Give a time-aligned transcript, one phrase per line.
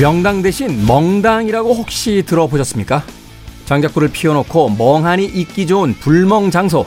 [0.00, 3.02] 명당 대신 멍당이라고 혹시 들어보셨습니까?
[3.64, 6.86] 장작불을 피워놓고 멍하니 있기 좋은 불멍 장소.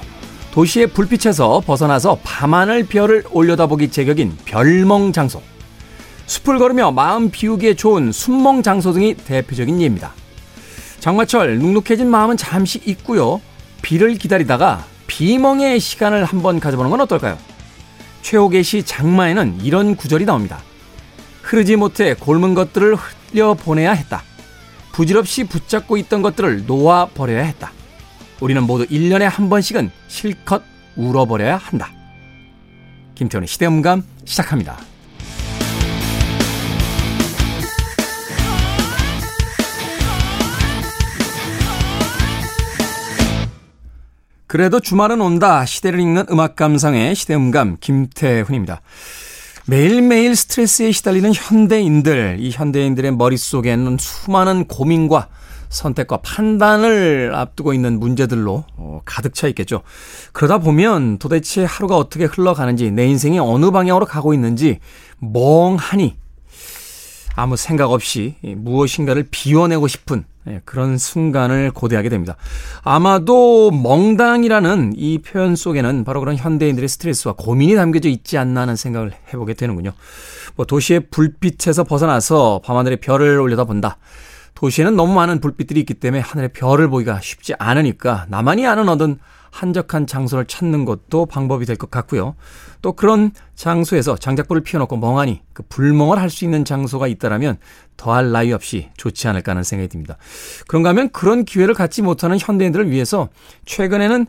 [0.51, 5.41] 도시의 불빛에서 벗어나서 밤하늘 별을 올려다보기 제격인 별멍 장소.
[6.25, 10.13] 숲을 걸으며 마음 비우기에 좋은 순멍 장소 등이 대표적인 예입니다.
[11.01, 13.41] 장마철 눅눅해진 마음은 잠시 잊고요.
[13.81, 17.37] 비를 기다리다가 비멍의 시간을 한번 가져보는 건 어떨까요?
[18.21, 20.61] 최옥의 시 장마에는 이런 구절이 나옵니다.
[21.51, 24.23] 흐르지 못해 골문 것들을 흘려보내야 했다.
[24.93, 27.73] 부질없이 붙잡고 있던 것들을 놓아버려야 했다.
[28.39, 30.63] 우리는 모두 1년에 한 번씩은 실컷
[30.95, 31.91] 울어버려야 한다.
[33.15, 34.77] 김태훈의 시대음감 시작합니다.
[44.47, 45.65] 그래도 주말은 온다.
[45.65, 48.81] 시대를 읽는 음악 감상의 시대음감 김태훈입니다.
[49.71, 55.29] 매일매일 스트레스에 시달리는 현대인들, 이 현대인들의 머릿속에는 수많은 고민과
[55.69, 59.81] 선택과 판단을 앞두고 있는 문제들로 어, 가득 차 있겠죠.
[60.33, 64.79] 그러다 보면 도대체 하루가 어떻게 흘러가는지, 내 인생이 어느 방향으로 가고 있는지
[65.19, 66.17] 멍하니
[67.35, 72.35] 아무 생각 없이 무엇인가를 비워내고 싶은 예, 그런 순간을 고대하게 됩니다.
[72.83, 79.11] 아마도 멍당이라는 이 표현 속에는 바로 그런 현대인들의 스트레스와 고민이 담겨져 있지 않나 하는 생각을
[79.31, 79.91] 해보게 되는군요.
[80.55, 83.97] 뭐 도시의 불빛에서 벗어나서 밤하늘의 별을 올려다 본다.
[84.55, 89.19] 도시에는 너무 많은 불빛들이 있기 때문에 하늘의 별을 보기가 쉽지 않으니까 나만이 아는 어떤
[89.51, 92.35] 한적한 장소를 찾는 것도 방법이 될 것 같고요.
[92.81, 97.57] 또 그런 장소에서 장작불을 피워놓고 멍하니 그 불멍을 할 수 있는 장소가 있다라면
[97.97, 100.17] 더할 나위 없이 좋지 않을까 하는 생각이 듭니다.
[100.67, 103.29] 그런가 하면 그런 기회를 갖지 못하는 현대인들을 위해서
[103.65, 104.25] 최근에는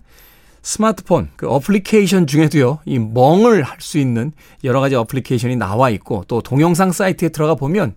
[0.62, 4.32] 스마트폰 그 어플리케이션 중에도요 이 멍을 할 수 있는
[4.62, 7.94] 여러 가지 어플리케이션이 나와 있고 또 동영상 사이트에 들어가 보면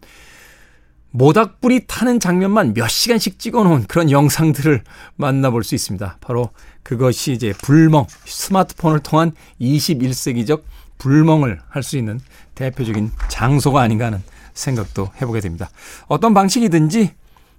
[1.11, 4.83] 모닥불이 타는 장면만 몇 시간씩 찍어 놓은 그런 영상들을
[5.15, 6.17] 만나볼 수 있습니다.
[6.19, 6.49] 바로
[6.85, 10.61] 그것이 이제 불멍, 스마트폰을 통한 21세기적
[10.99, 12.19] 불멍을 할 수 있는
[12.53, 14.21] 대표적인 장소가 아닌가 하는
[14.53, 15.69] 생각도 해보게 됩니다.
[16.07, 17.11] 어떤 방식이든지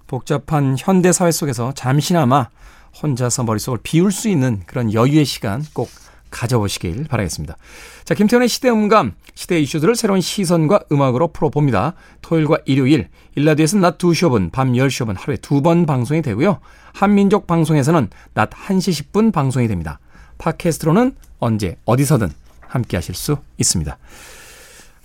[0.07, 2.47] 복잡한 현대 사회 속에서 잠시나마
[3.03, 5.89] 혼자서 머릿속을 비울 수 있는 그런 여유의 시간 꼭
[6.31, 7.57] 가져보시길 바라겠습니다.
[8.03, 11.93] 자, 김태현의 시대 음감, 시대 이슈들을 새로운 시선과 음악으로 풀어봅니다.
[12.21, 16.59] 토요일과 일요일, 일라디오에서는 낮 2시 5분, 밤 10시 5분 하루에 두 번 방송이 되고요.
[16.93, 19.99] 한민족 방송에서는 낮 1시 10분 방송이 됩니다.
[20.37, 22.29] 팟캐스트로는 언제 어디서든
[22.61, 23.97] 함께 하실 수 있습니다.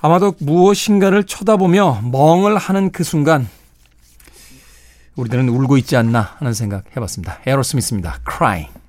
[0.00, 3.48] 아마도 무엇인가를 쳐다보며 멍을 하는 그 순간
[5.16, 7.38] 우리들은 울고 있지 않나 하는 생각 해봤습니다.
[7.46, 8.20] 에어로스미스입니다.
[8.28, 8.81] Crying.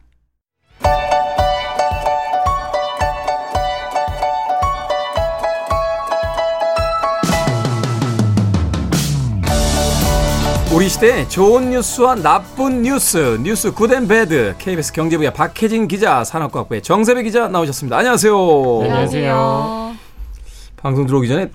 [10.74, 16.82] 우리 시대 좋은 뉴스와 나쁜 뉴스, 뉴스 good and bad, KBS 경제부의 박혜진 기자, 산업과학부의
[16.82, 17.96] 정세배 기자 나오셨습니다.
[17.96, 18.34] 안녕하세요.
[18.82, 19.96] 네, 안녕하세요.
[20.78, 21.52] 방송 들어오기 전에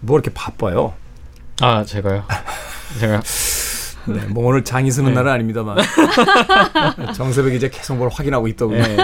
[0.00, 0.92] 뭐 이렇게 바빠요?
[1.62, 2.24] 아, 제가요?
[3.00, 3.22] 제가
[4.08, 5.14] 네, 뭐 오늘 장이 쓰는 네.
[5.16, 5.78] 날은 아닙니다만
[7.14, 8.82] 정세배 기자 계속 뭘 확인하고 있더군요.
[8.82, 8.96] 네.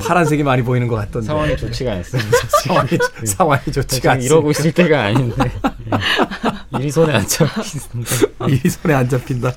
[0.00, 2.38] 파란색이 많이 보이는 것 같던데 상황이 좋지가 않습니다.
[2.64, 2.88] 상황이,
[3.24, 4.34] 상황이 좋지가 않습니다.
[4.34, 6.78] 이러고 있을 때가 아닌데 네.
[6.78, 8.10] 일이 손에 안 잡히는데
[8.48, 9.50] 일이 손에 안 잡힌다.
[9.50, 9.56] 네.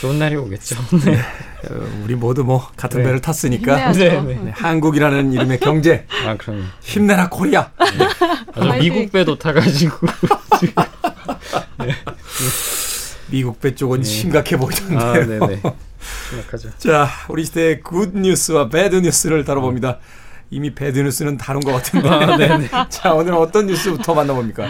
[0.00, 0.76] 좋은 날이 오겠죠.
[1.04, 1.18] 네.
[1.70, 3.92] 어, 우리 모두 뭐 같은 배를 탔으니까
[4.52, 7.70] 한국이라는 이름의 경제 아, 그럼 힘내라 코리아.
[8.54, 10.06] 아, 미국 배도 타가지고
[13.32, 14.04] 미국 배 쪽은 네.
[14.04, 14.98] 심각해 보이던데요.
[14.98, 15.62] 아, 네네.
[16.28, 16.68] 심각하죠.
[16.76, 19.98] 자, 우리 시대의 good news와 bad news를 다뤄봅니다.
[20.50, 22.68] 이미 bad news는 다룬 것 같은데.
[22.72, 24.68] 아, 자, 오늘 어떤 뉴스부터 만나봅니까?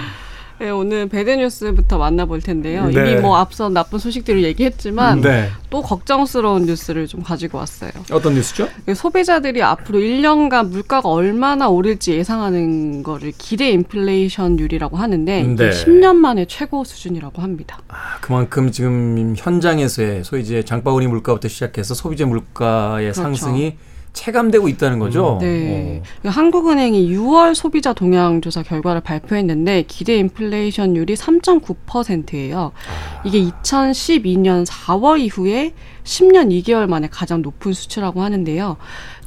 [0.63, 2.87] 네, 오늘 bad news부터 만나볼 텐데요.
[2.87, 2.93] 네.
[2.93, 5.49] 이미 뭐 앞서 나쁜 소식들을 얘기했지만 네.
[5.71, 7.91] 또 걱정스러운 뉴스를 좀 가지고 왔어요.
[8.13, 8.69] 어떤 뉴스죠?
[8.95, 15.71] 소비자들이 앞으로 1년간 물가가 얼마나 오를지 예상하는 거를 기대 인플레이션율이라고 하는데 네.
[15.71, 17.81] 10년 만에 최고 수준이라고 합니다.
[17.89, 23.21] 아, 그만큼 지금 현장에서의 소위 이제 장바구니 물가부터 시작해서 소비재 물가의 그렇죠.
[23.21, 23.79] 상승이
[24.13, 25.35] 체감되고 있다는 거죠.
[25.35, 26.03] 음, 네.
[26.25, 26.29] 어.
[26.29, 32.73] 한국은행이 6월 소비자 동향 조사 결과를 발표했는데 기대 인플레이션율이 3.9%예요.
[32.75, 33.23] 아.
[33.25, 35.73] 이게 2012년 4월 이후에
[36.05, 38.77] 10년 2개월 만에 가장 높은 수치라고 하는데요.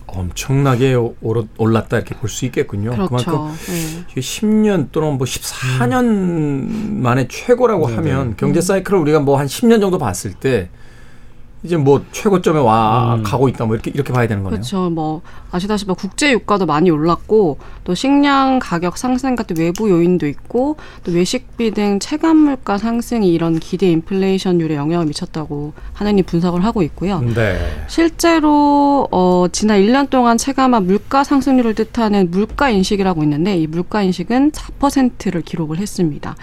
[0.07, 0.95] 엄청나게
[1.57, 2.91] 올랐다 이렇게 볼 수 있겠군요.
[2.91, 3.07] 그렇죠.
[3.07, 4.21] 그만큼 네.
[4.21, 6.99] 10년 또는 뭐 14년 음.
[7.01, 8.35] 만에 최고라고 네, 하면 네.
[8.37, 10.69] 경제 사이클을 우리가 뭐 한 10년 정도 봤을 때
[11.65, 13.23] 이제 뭐 최고점에 와 음.
[13.23, 14.57] 가고 있다 뭐 이렇게 이렇게 봐야 되는 거네요.
[14.57, 14.89] 그렇죠.
[14.89, 15.21] 뭐
[15.51, 21.71] 아시다시피 국제 유가도 많이 올랐고 또 식량 가격 상승 같은 외부 요인도 있고 또 외식비
[21.71, 27.19] 등 체감 물가 상승이 이런 기대 인플레이션율에 영향을 미쳤다고 하느니 분석을 하고 있고요.
[27.21, 27.57] 네.
[27.87, 34.51] 실제로 어 지난 1년 동안 체감한 물가 상승률을 뜻하는 물가 인식이라고 있는데 이 물가 인식은
[34.51, 36.35] 4%를 기록을 했습니다.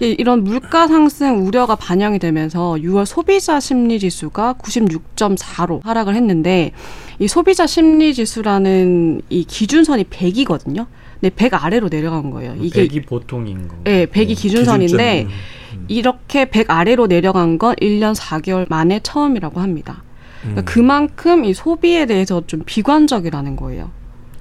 [0.00, 6.72] 이런 물가 상승 우려가 반영이 되면서 6월 소비자 심리 지수가 96.4로 하락을 했는데
[7.18, 10.86] 이 소비자 심리 지수라는 이 기준선이 100이거든요.
[11.20, 12.54] 네, 100 아래로 내려간 거예요.
[12.60, 13.76] 이게 100이 보통인 거.
[13.84, 15.32] 네, 100이 기준선인데 기준점.
[15.74, 15.84] 음.
[15.88, 20.04] 이렇게 100 아래로 내려간 건 1년 4개월 만에 처음이라고 합니다.
[20.40, 20.64] 그러니까 음.
[20.64, 23.90] 그만큼 이 소비에 대해서 좀 비관적이라는 거예요.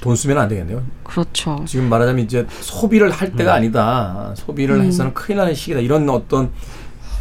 [0.01, 0.83] 돈 쓰면 안 되겠네요.
[1.03, 1.63] 그렇죠.
[1.67, 3.55] 지금 말하자면 이제 소비를 할 때가 음.
[3.55, 4.33] 아니다.
[4.35, 4.81] 소비를 음.
[4.85, 5.79] 해서는 큰일 나는 시기다.
[5.79, 6.51] 이런 어떤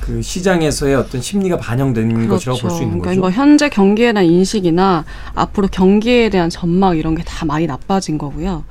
[0.00, 2.52] 그 시장에서의 어떤 심리가 반영된 그렇죠.
[2.52, 3.20] 것이라고 볼 수 있는 그러니까 거죠.
[3.20, 8.64] 뭐 현재 경기에 대한 인식이나 앞으로 경기에 대한 전망 이런 게 다 많이 나빠진 거고요.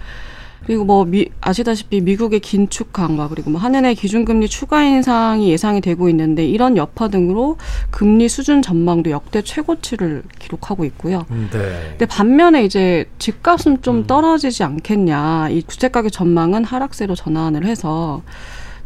[0.65, 6.09] 그리고 뭐 미, 아시다시피 미국의 긴축 강화 그리고 뭐 한은의 기준금리 추가 인상이 예상이 되고
[6.09, 7.57] 있는데 이런 여파 등으로
[7.91, 11.25] 금리 수준 전망도 역대 최고치를 기록하고 있고요.
[11.29, 11.89] 네.
[11.91, 14.07] 근데 반면에 이제 집값은 좀 음.
[14.07, 18.23] 떨어지지 않겠냐 이 주택 가격 전망은 하락세로 전환을 해서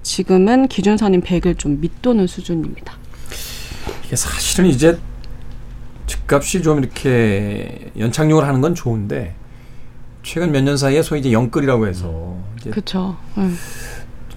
[0.03, 2.93] 지금은 기준선인 100을 좀 밑도는 수준입니다.
[4.05, 4.97] 이게 사실은 이제
[6.07, 9.35] 집값이 좀 이렇게 연착륙을 하는 건 좋은데
[10.23, 13.17] 최근 몇 년 사이에 소위 이제 영끌이라고 해서 이제 그렇죠.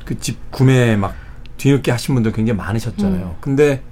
[0.04, 1.14] 그집 구매 막
[1.56, 3.24] 뒤늦게 하신 분들 굉장히 많으셨잖아요.
[3.26, 3.36] 음.
[3.40, 3.82] 근데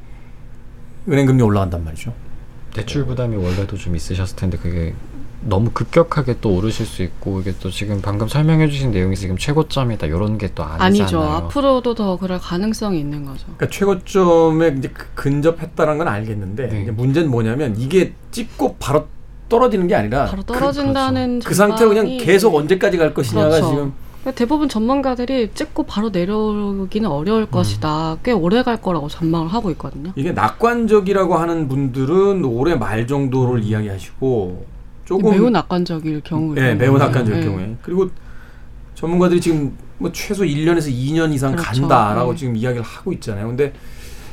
[1.09, 2.13] 은행 금리 올라간단 말이죠.
[2.75, 4.95] 대출 부담이 원래도 좀 있으셨을 텐데 그게
[5.43, 10.07] 너무 급격하게 또 오르실 수 있고 이게 또 지금 방금 설명해 주신 내용이 지금 최고점이다
[10.07, 10.85] 이런 게 또 아니잖아요.
[10.85, 11.23] 아니죠.
[11.23, 13.47] 앞으로도 더 그럴 가능성이 있는 거죠.
[13.57, 16.83] 그러니까 최고점에 이제 그 근접했다는 건 알겠는데 네.
[16.83, 19.09] 이제 문제는 뭐냐면 이게 찍고 바로
[19.51, 21.49] 떨어지는 게 아니라 바로 떨어진다는 그, 그렇죠.
[21.49, 23.69] 그 상태로 그냥 계속 언제까지 갈 것이냐가 그렇죠.
[23.69, 23.93] 지금
[24.23, 27.47] 그러니까 대부분 전문가들이 찍고 바로 내려오기는 어려울 음.
[27.51, 28.19] 것이다.
[28.23, 30.13] 꽤 오래 갈 거라고 전망을 하고 있거든요.
[30.17, 34.67] 이게 낙관적이라고 하는 분들은 올해 말 정도를 이야기하시고
[35.05, 37.47] 조금 매우 낙관적일 경우 네, 매우 낙관적일 네.
[37.47, 38.09] 경우에 그리고
[38.95, 41.83] 전문가들이 지금 뭐 최소 1년에서 2년 이상 그렇죠.
[41.83, 42.37] 간다라고 네.
[42.39, 43.49] 지금 이야기를 하고 있잖아요.
[43.49, 43.73] 근데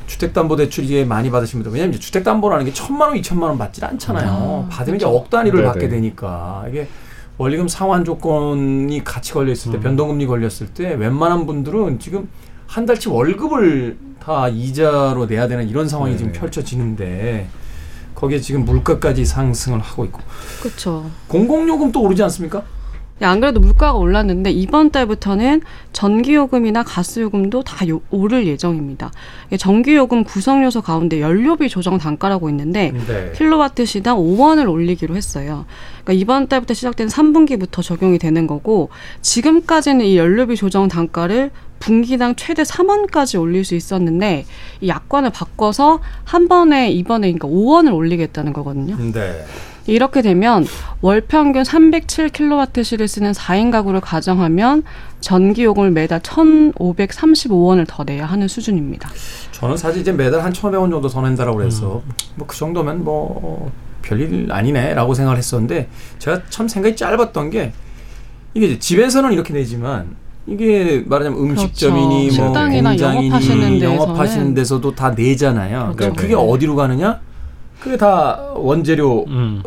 [0.07, 4.29] 주택담보대출 이게 많이 받으신 분들 왜냐면 주택담보라는 게 천만 원, 이천만 원 받질 않잖아요.
[4.29, 5.05] 아, 받으면 그렇죠.
[5.05, 5.67] 이제 억 단위를 네네.
[5.67, 6.87] 받게 되니까 이게
[7.37, 9.83] 원리금 상환 조건이 같이 걸려 있을 때 음.
[9.83, 12.29] 변동금리 걸렸을 때 웬만한 분들은 지금
[12.65, 17.47] 한 달치 월급을 다 이자로 내야 되는 이런 상황이 네 지금 펼쳐지는데
[18.15, 20.21] 거기에 지금 물가까지 상승을 하고 있고.
[20.61, 21.09] 그렇죠.
[21.27, 22.63] 공공요금 또 오르지 않습니까?
[23.19, 25.61] 네, 안 그래도 물가가 올랐는데 이번 달부터는
[25.91, 29.11] 전기요금이나 가스요금도 다 요, 오를 예정입니다.
[29.57, 33.31] 전기요금 구성 요소 가운데 연료비 조정 단가라고 있는데 네.
[33.35, 35.65] 킬로와트 시당 5원을 올리기로 했어요.
[36.03, 38.89] 그러니까 이번 달부터 시작된 3분기부터 적용이 되는 거고
[39.21, 41.49] 지금까지는 이 연료비 조정 단가를
[41.79, 44.45] 분기당 최대 3원까지 올릴 수 있었는데
[44.81, 48.95] 이 약관을 바꿔서 한 번에 이번에 그러니까 5원을 올리겠다는 거거든요.
[49.11, 49.45] 네.
[49.87, 50.65] 이렇게 되면
[51.01, 54.83] 월 평균 307kWh를 쓰는 4인 가구를 가정하면
[55.21, 59.09] 전기요금을 매달 1,535원을 더 내야 하는 수준입니다.
[59.51, 62.11] 저는 사실 이제 매달 한 1,500원 정도 더 낸다라고 그래서 음.
[62.35, 65.89] 뭐그 정도면 뭐 별일 아니네라고 생각을 했었는데
[66.19, 67.73] 제가 참 생각이 짧았던 게
[68.53, 70.15] 이게 집에서는 이렇게 내지만
[70.47, 72.43] 이게 말하자면 음식점이니 그렇죠.
[72.43, 75.93] 뭐 공장이니 영업하시는, 데서도 다 내잖아요.
[75.95, 75.97] 그렇죠.
[75.97, 77.19] 그럼 그게 어디로 가느냐?
[77.87, 79.63] 그게 다 원재료가 음.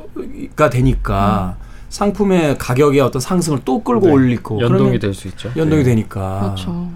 [0.71, 1.65] 되니까 음.
[1.89, 4.13] 상품의 가격의 어떤 상승을 또 끌고 네.
[4.13, 5.51] 올리고 연동이 될 수 있죠.
[5.57, 5.91] 연동이 네.
[5.91, 6.41] 되니까.
[6.41, 6.89] 그렇죠.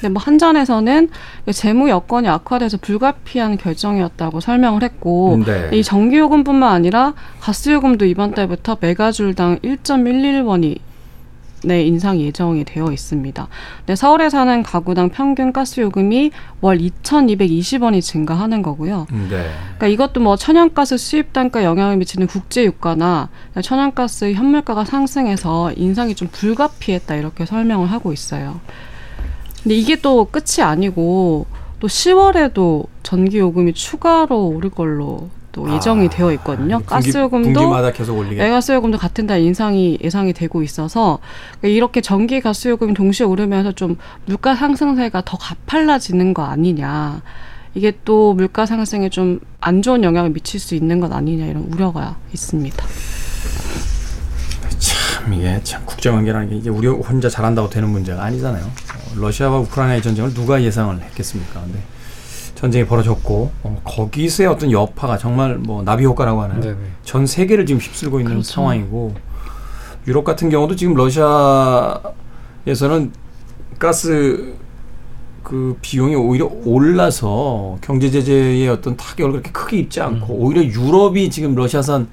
[0.00, 1.08] 근데 뭐 한전에서는
[1.52, 5.70] 재무 여건이 악화돼서 불가피한 결정이었다고 설명을 했고 네.
[5.72, 10.78] 이 전기요금뿐만 아니라 가스요금도 이번 달부터 메가줄당 1.11원이
[11.64, 13.48] 네, 인상 예정이 되어 있습니다.
[13.86, 19.06] 네, 서울에 사는 가구당 평균 가스 요금이 월 2,220원이 증가하는 거고요.
[19.10, 19.50] 네.
[19.76, 23.28] 그러니까 이것도 뭐 천연가스 수입 단가 영향을 미치는 국제 유가나
[23.62, 28.60] 천연가스 현물가가 상승해서 인상이 좀 불가피했다 이렇게 설명을 하고 있어요.
[29.62, 31.46] 근데 이게 또 끝이 아니고
[31.80, 35.28] 또 10월에도 전기 요금이 추가로 오를 걸로
[35.66, 36.80] 또 예정이 아, 되어 있거든요.
[36.80, 38.38] 가스요금도 마다 계속 올리겠.
[38.38, 41.18] 네, 가스요금도 같은 달 인상이 예상이 되고 있어서
[41.62, 43.96] 이렇게 전기 가스요금이 동시에 오르면서 좀
[44.26, 47.22] 물가 상승세가 더 가팔라지는 거 아니냐.
[47.74, 52.16] 이게 또 물가 상승에 좀 안 좋은 영향을 미칠 수 있는 것 아니냐 이런 우려가
[52.32, 52.84] 있습니다.
[54.78, 58.64] 참 이게 참 국제관계라는 게 이제 우리 혼자 잘한다고 되는 문제가 아니잖아요.
[58.64, 61.60] 어, 러시아와 우크라이나의 전쟁을 누가 예상을 했겠습니까?
[61.60, 61.80] 근데
[62.58, 66.76] 전쟁이 벌어졌고 어, 거기서의 어떤 여파가 정말 뭐 나비 효과라고 하는 네네.
[67.04, 68.52] 전 세계를 지금 휩쓸고 있는 그렇죠.
[68.52, 69.14] 상황이고
[70.08, 72.12] 유럽 같은 경우도 지금 러시아에서는
[73.78, 74.56] 가스
[75.44, 80.40] 그 비용이 오히려 올라서 경제 제재의 어떤 타격을 그렇게 크게 입지 않고 음.
[80.42, 82.08] 오히려 유럽이 지금 러시아산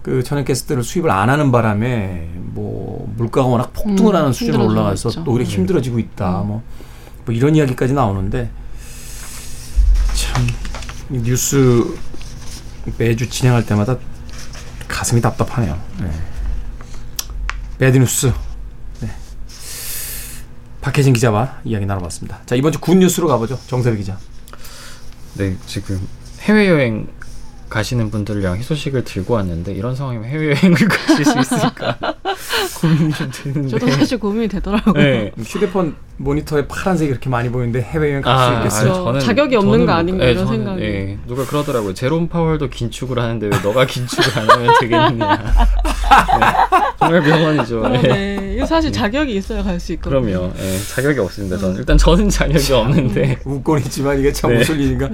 [0.00, 5.24] 그 천연가스들을 수입을 안 하는 바람에 뭐 물가가 워낙 폭등을 음, 하는 수준으로 올라가서.
[5.24, 5.50] 또 오히려 네.
[5.50, 6.40] 힘들어지고 있다.
[6.40, 6.46] 음.
[6.46, 6.62] 뭐,
[7.26, 8.48] 뭐 이런 이야기까지 나오는데
[11.10, 11.84] 뉴스
[12.96, 13.96] 매주 진행할 때마다
[14.88, 15.78] 가슴이 답답하네요.
[16.00, 16.10] 네.
[17.78, 18.32] Bad news.
[19.00, 19.10] 네.
[20.80, 22.40] 박혜진 기자와 이야기 나눠봤습니다.
[22.46, 23.58] 자 이번 주 good news로 가보죠.
[23.66, 24.18] 정세배 기자.
[25.34, 26.00] 네, 지금
[26.40, 27.06] 해외여행
[27.68, 31.98] 가시는 분들을 위한 희소식을 들고 왔는데 이런 상황이면 해외여행을 가실 수 있을까
[32.80, 33.68] 고민이 좀 드는데.
[33.68, 34.94] 저도 사실 고민이 되더라고요.
[34.94, 35.32] 네.
[35.42, 39.08] 휴대폰 모니터에 파란색이 이렇게 많이 보이는데 해외여행 갈수 아, 있겠어요?
[39.08, 40.82] 아유, 자격이 없는 거 아닌가 이런 저는, 생각이.
[40.82, 41.94] 예, 누가 그러더라고요.
[41.94, 45.38] 제롬 파월도 긴축을 하는데 왜 너가 긴축을 안 하면 되겠느냐.
[46.08, 46.46] 네,
[46.98, 47.82] 정말 병원이죠.
[47.84, 47.98] 어, 예.
[48.02, 48.54] 네.
[48.56, 50.20] 이거 사실 자격이 있어야 갈 수 있거든요.
[50.20, 50.52] 그럼요.
[50.58, 51.56] 예, 자격이 없습니다.
[51.56, 54.58] 저는 일단 저는 자격이 없는데 웃곤 있지만 이게 참 네.
[54.58, 55.08] 무슨 일인가?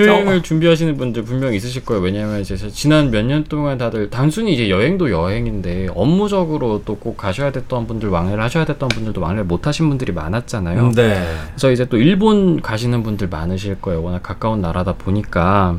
[0.00, 2.02] 여행을 준비하시는 분들 분명 있으실 거예요.
[2.02, 7.52] 왜냐하면 이제 지난 몇 년 동안 다들 단순히 이제 여행도 여행인데 업무적으로 또 꼭 가셔야
[7.52, 10.92] 됐던 분들 왕래를 하셔야 됐던 분들도 왕래를 못 하신 분들이 많았잖아요.
[10.96, 11.24] 네.
[11.52, 14.02] 그래서 이제 또 일본 가시는 분들 많으실 거예요.
[14.02, 15.78] 워낙 가까운 나라다 보니까.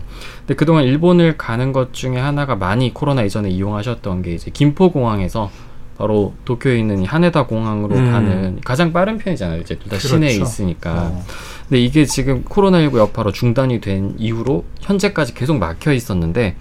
[0.49, 5.51] 근데 그동안 일본을 가는 것 중에 하나가 많이 코로나 이전에 이용하셨던 게 이제 김포공항에서
[5.95, 8.11] 바로 도쿄에 있는 이 하네다 공항으로 음.
[8.11, 9.61] 가는 가장 빠른 편이잖아요.
[9.61, 10.07] 이제 둘다 그렇죠.
[10.07, 11.11] 시내에 있으니까.
[11.13, 11.23] 어.
[11.67, 16.55] 근데 이게 지금 코로나19 여파로 중단이 된 이후로 현재까지 계속 막혀 있었는데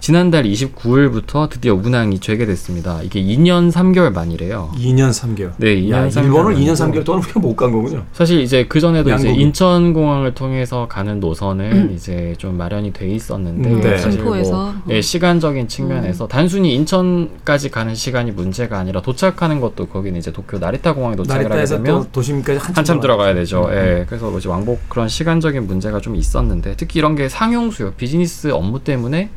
[0.00, 3.02] 지난달 29일부터 드디어 운항이 재개됐습니다.
[3.02, 4.72] 이게 2년 3개월 만이래요.
[4.76, 5.52] 2년 3개월.
[5.58, 6.24] 네, 2년 야, 3개월.
[6.24, 7.00] 일본을 2년 만이고.
[7.00, 8.04] 3개월 동안 그냥 못간 거군요.
[8.12, 9.40] 사실 이제 그 전에도 이제 양국이.
[9.42, 13.98] 인천 공항을 통해서 가는 노선은 이제 좀 마련이 돼 있었는데 음, 네.
[13.98, 14.32] 사실 뭐.
[14.88, 20.94] 예, 시간적인 측면에서 단순히 인천까지 가는 시간이 문제가 아니라 도착하는 것도 거기는 이제 도쿄 나리타
[20.94, 23.66] 공항에 도착을 하게 되면 또 도심까지 한참, 한참 들어가야 되죠.
[23.66, 23.72] 음.
[23.72, 24.04] 예.
[24.08, 28.80] 그래서 뭐지 왕복 그런 시간적인 문제가 좀 있었는데 특히 이런 게 상용 수요, 비즈니스 업무
[28.80, 29.30] 때문에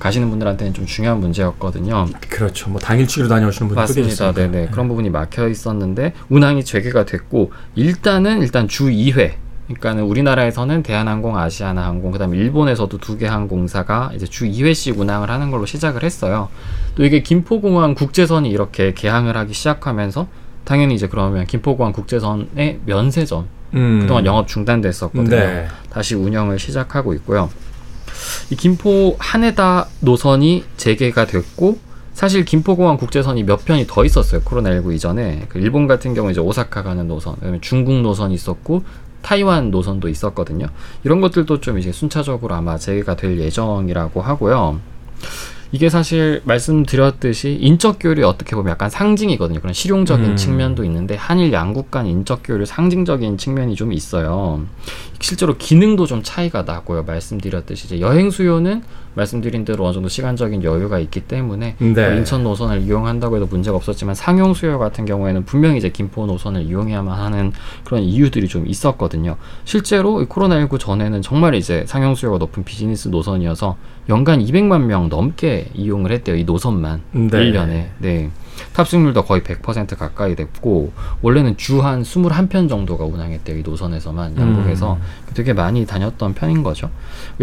[0.00, 2.06] 가시는 분들한테는 좀 중요한 문제였거든요.
[2.28, 2.70] 그렇죠.
[2.70, 4.32] 뭐 당일치기로 다녀오시는 분들도 맞습니다.
[4.32, 4.68] 네네.
[4.72, 9.34] 그런 부분이 막혀 있었는데 운항이 재개가 됐고 일단은 일단 주 2회.
[9.66, 15.64] 그러니까는 우리나라에서는 대한항공, 아시아나항공, 그다음에 일본에서도 두 개 항공사가 이제 주 2회씩 운항을 하는 걸로
[15.64, 16.48] 시작을 했어요.
[16.96, 20.26] 또 이게 김포공항 국제선이 이렇게 개항을 하기 시작하면서
[20.64, 23.98] 당연히 이제 그러면 김포공항 국제선의 면세점 음.
[24.00, 25.28] 그동안 영업 중단됐었거든요.
[25.36, 25.68] 네.
[25.88, 27.48] 다시 운영을 시작하고 있고요.
[28.50, 31.78] 이 김포 하네다 노선이 재개가 됐고
[32.12, 34.42] 사실 김포공항 국제선이 몇 편이 더 있었어요.
[34.42, 38.84] 코로나19 이전에 그 일본 같은 경우 이제 오사카 가는 노선, 중국 노선이 있었고
[39.22, 40.66] 타이완 노선도 있었거든요.
[41.04, 44.80] 이런 것들도 좀 이제 순차적으로 아마 재개가 될 예정이라고 하고요.
[45.72, 49.60] 이게 사실 말씀드렸듯이 인적 교류 어떻게 보면 약간 상징이거든요.
[49.60, 50.36] 그런 실용적인 음.
[50.36, 54.62] 측면도 있는데 한일 양국 간 인적 교류 상징적인 측면이 좀 있어요.
[55.20, 57.04] 실제로 기능도 좀 차이가 나고요.
[57.04, 58.82] 말씀드렸듯이 이제 여행 수요는
[59.14, 62.08] 말씀드린 대로 어느 정도 시간적인 여유가 있기 때문에 네.
[62.08, 66.62] 뭐 인천 노선을 이용한다고 해도 문제가 없었지만 상용 수요 같은 경우에는 분명히 이제 김포 노선을
[66.62, 67.52] 이용해야만 하는
[67.84, 69.36] 그런 이유들이 좀 있었거든요.
[69.64, 73.76] 실제로 이 코로나19 전에는 정말 이제 상용 수요가 높은 비즈니스 노선이어서
[74.08, 76.36] 연간 200만 명 넘게 이용을 했대요.
[76.36, 77.28] 이 노선만 네.
[77.28, 77.86] 1년에.
[77.98, 78.30] 네.
[78.72, 83.58] 탑승률도 거의 100% 가까이 됐고 원래는 주 한 21편 정도가 운항했대요.
[83.58, 85.00] 이 노선에서만 양국에서 음.
[85.34, 86.90] 되게 많이 다녔던 편인 거죠.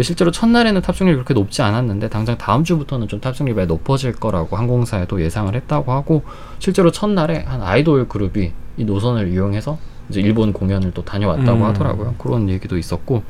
[0.00, 5.20] 실제로 첫날에는 탑승률이 그렇게 높지 않았는데 당장 다음 주부터는 좀 탑승률이 많이 높아질 거라고 항공사에도
[5.20, 6.22] 예상을 했다고 하고
[6.60, 9.78] 실제로 첫날에 한 아이돌 그룹이 이 노선을 이용해서
[10.10, 11.64] 이제 일본 공연을 또 다녀왔다고 음.
[11.64, 12.14] 하더라고요.
[12.18, 13.22] 그런 얘기도 있었고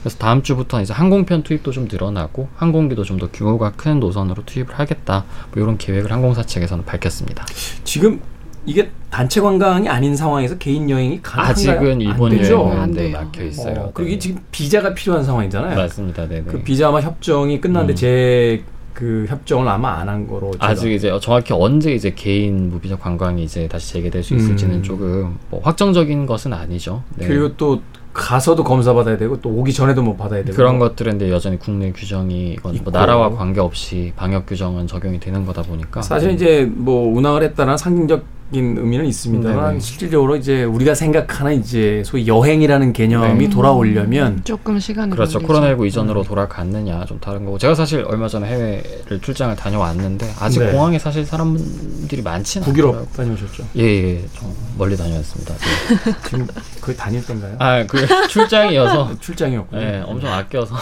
[0.00, 4.78] 그래서 다음 주부터 이제 항공편 투입도 좀 늘어나고 항공기도 좀 더 규모가 큰 노선으로 투입을
[4.78, 5.24] 하겠다.
[5.52, 7.44] 뭐 이런 계획을 항공사 측에서는 밝혔습니다.
[7.84, 8.20] 지금
[8.64, 11.50] 이게 단체 관광이 아닌 상황에서 개인 여행이 가능한가요?
[11.78, 12.32] 아직은 일본?
[12.38, 13.18] 여행은 안 네, 돼요.
[13.18, 13.80] 막혀 있어요.
[13.80, 14.18] 어, 그리고 네.
[14.18, 15.76] 지금 비자가 필요한 상황이잖아요.
[15.76, 16.28] 맞습니다.
[16.28, 16.44] 네네.
[16.46, 17.96] 그 비자 아마 협정이 끝났는데 음.
[17.96, 18.62] 제
[18.94, 23.68] 그 협정을 아마 안 한 거로 아직 이제 정확히 언제 이제 개인 무비자 관광이 이제
[23.68, 24.82] 다시 재개될 수 있을지는 음.
[24.82, 27.02] 조금 뭐 확정적인 것은 아니죠.
[27.16, 27.26] 네.
[27.28, 27.80] 그리고 또
[28.12, 31.92] 가서도 검사 받아야 되고 또 오기 전에도 뭐 받아야 되고 그런 것들은 근데 여전히 국내
[31.92, 32.78] 규정이 이건.
[32.82, 36.34] 뭐 나라와 관계없이 방역 규정은 적용이 되는 거다 보니까 사실 네.
[36.34, 39.80] 이제 뭐 운항을 했다는 상징적 의미는 있습니다만 네네.
[39.80, 43.50] 실질적으로 이제 우리가 생각하는 이제 소위 여행이라는 개념이 네.
[43.50, 45.38] 돌아오려면 조금 시간이 그렇죠.
[45.38, 45.52] 걸리죠.
[45.52, 50.72] 코로나19 이전으로 돌아갔느냐 좀 다른 거고 제가 사실 얼마 전에 해외를 출장을 다녀왔는데 아직 네.
[50.72, 53.16] 공항에 사실 사람들이 많지는 북유럽 않더라고요.
[53.16, 53.64] 다녀오셨죠?
[53.76, 55.54] 예예 좀 멀리 다녀왔습니다.
[55.54, 56.14] 네.
[56.26, 56.46] 지금
[56.80, 57.56] 거의 다닐 때인가요?
[57.58, 59.80] 아그 출장이어서 출장이었군요.
[59.80, 60.74] 예 엄청 아껴서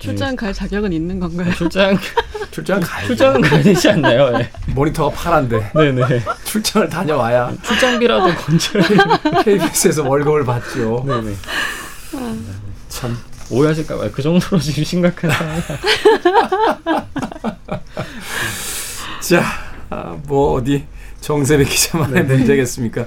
[0.00, 1.52] 출장 갈 자격은 있는 건가요?
[1.54, 1.96] 출장
[2.50, 4.32] 출장 가야 출장은 가야 되지 않나요?
[4.38, 4.50] 예.
[4.72, 8.82] 모니터가 파란데 네네 출장을 다녀와야 출장비라도 건져야
[9.44, 11.04] KBS에서 월급을 받죠.
[11.06, 11.34] 네네
[12.88, 13.16] 참
[13.50, 15.60] 오해하실까봐 그 정도로 지금 심각한 상황이
[19.20, 19.44] 자,
[19.90, 20.86] 아, 뭐 어디
[21.20, 23.06] 정세배 기자만의 문제겠습니까?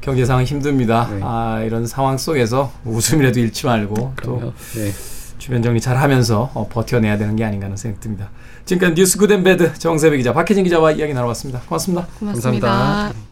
[0.00, 1.08] 경제 상황 힘듭니다.
[1.12, 1.20] 네.
[1.22, 4.52] 아, 이런 상황 속에서 웃음이라도 잃지 말고 또 그럼요.
[4.74, 4.92] 네.
[5.50, 8.30] 주변 정리 잘 하면서 어, 버텨내야 되는 게 아닌가 하는 생각 듭니다.
[8.66, 11.62] 지금까지 뉴스 good and bad 정세배 기자, 박혜진 기자와 이야기 나눠봤습니다.
[11.62, 12.06] 고맙습니다.
[12.20, 12.68] 고맙습니다.
[12.68, 13.30] 감사합니다.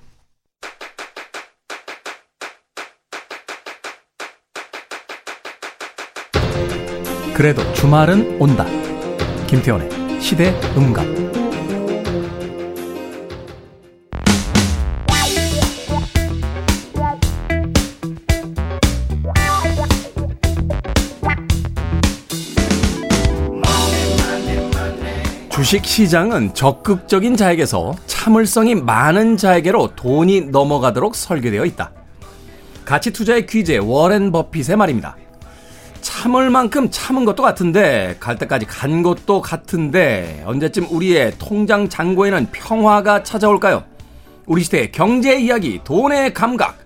[7.37, 8.66] 그래도 주말은 온다.
[9.46, 11.38] 김태원의 시대 음감.
[25.68, 31.90] 주식 시장은 적극적인 자에게서 참을성이 많은 자에게로 돈이 넘어가도록 설계되어 있다.
[32.87, 35.14] 가치 투자의 귀재 워렌 버핏의 말입니다.
[36.00, 43.22] 참을 만큼 참은 것도 같은데 갈 때까지 간 것도 같은데 언제쯤 우리의 통장 잔고에는 평화가
[43.22, 43.84] 찾아올까요?
[44.46, 46.78] 우리 시대의 경제 이야기 돈의 감각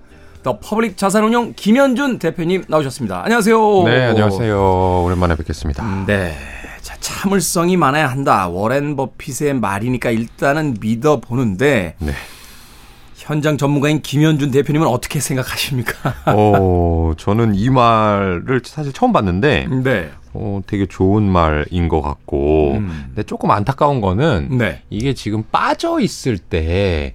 [0.42, 3.22] 더 퍼블릭 자산운용 김현준 대표님 나오셨습니다.
[3.22, 3.84] 안녕하세요.
[3.84, 5.04] 네, 안녕하세요.
[5.04, 6.04] 오랜만에 뵙겠습니다.
[6.08, 6.51] 네.
[6.82, 8.48] 자, 참을성이 많아야 한다.
[8.48, 12.12] 워렌 버핏의 말이니까 일단은 믿어보는데 네.
[13.16, 16.14] 현장 전문가인 김현준 대표님은 어떻게 생각하십니까?
[16.26, 20.10] 어, 저는 이 말을 사실 처음 봤는데, 네.
[20.34, 23.04] 어, 되게 좋은 말인 것 같고, 음.
[23.06, 24.82] 근데 조금 안타까운 거는, 네.
[24.90, 27.14] 이게 지금 빠져 있을 때,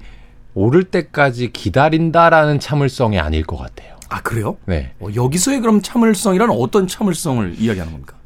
[0.54, 3.98] 오를 때까지 기다린다라는 참을성이 아닐 것 같아요.
[4.08, 4.56] 아, 그래요?
[4.66, 4.94] 네.
[5.02, 8.17] 어, 여기서의 그럼 참을성이란 어떤 참을성을 이야기하는 겁니까?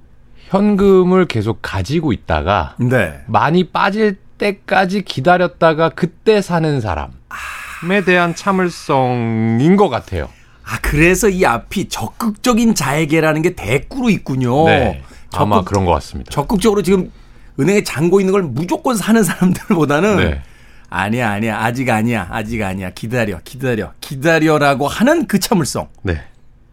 [0.51, 3.21] 현금을 계속 가지고 있다가, 네.
[3.27, 10.27] 많이 빠질 때까지 기다렸다가 그때 사는 사람에 대한 참을성인 것 같아요.
[10.65, 14.65] 아, 그래서 이 앞이 적극적인 자에게라는 게 대꾸로 있군요.
[14.65, 15.01] 네.
[15.33, 16.29] 아마 적극, 그런 것 같습니다.
[16.31, 17.09] 적극적으로 지금
[17.57, 20.41] 은행에 잔고 있는 걸 무조건 사는 사람들보다는 네.
[20.89, 25.87] 아니야, 아니야, 아직 아니야, 아직 아니야, 기다려, 기다려, 기다려라고 하는 그 참을성.
[26.03, 26.21] 네.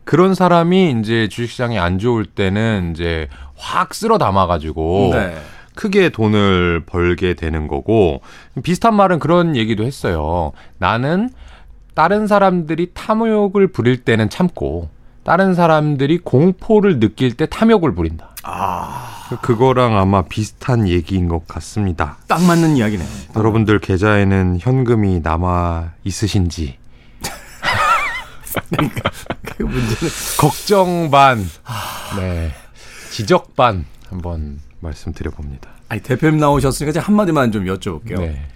[0.08, 5.36] 그런 사람이 이제 주식시장이 안 좋을 때는 이제 확 쓸어 담아가지고 네.
[5.74, 8.22] 크게 돈을 벌게 되는 거고
[8.62, 10.52] 비슷한 말은 그런 얘기도 했어요.
[10.78, 11.28] 나는
[11.92, 14.88] 다른 사람들이 탐욕을 부릴 때는 참고
[15.24, 18.30] 다른 사람들이 공포를 느낄 때 탐욕을 부린다.
[18.44, 22.16] 아, 그거랑 아마 비슷한 얘기인 것 같습니다.
[22.28, 23.04] 딱 맞는 이야기네.
[23.36, 26.77] 여러분들 계좌에는 현금이 남아 있으신지
[29.42, 31.48] 그 문제는 걱정 반,
[32.16, 32.52] 네,
[33.10, 35.70] 지적 반 한번 말씀드려 봅니다.
[35.88, 38.18] 아니 대표님 나오셨으니까 제가 한 마디만 좀 여쭤볼게요.
[38.20, 38.46] 네,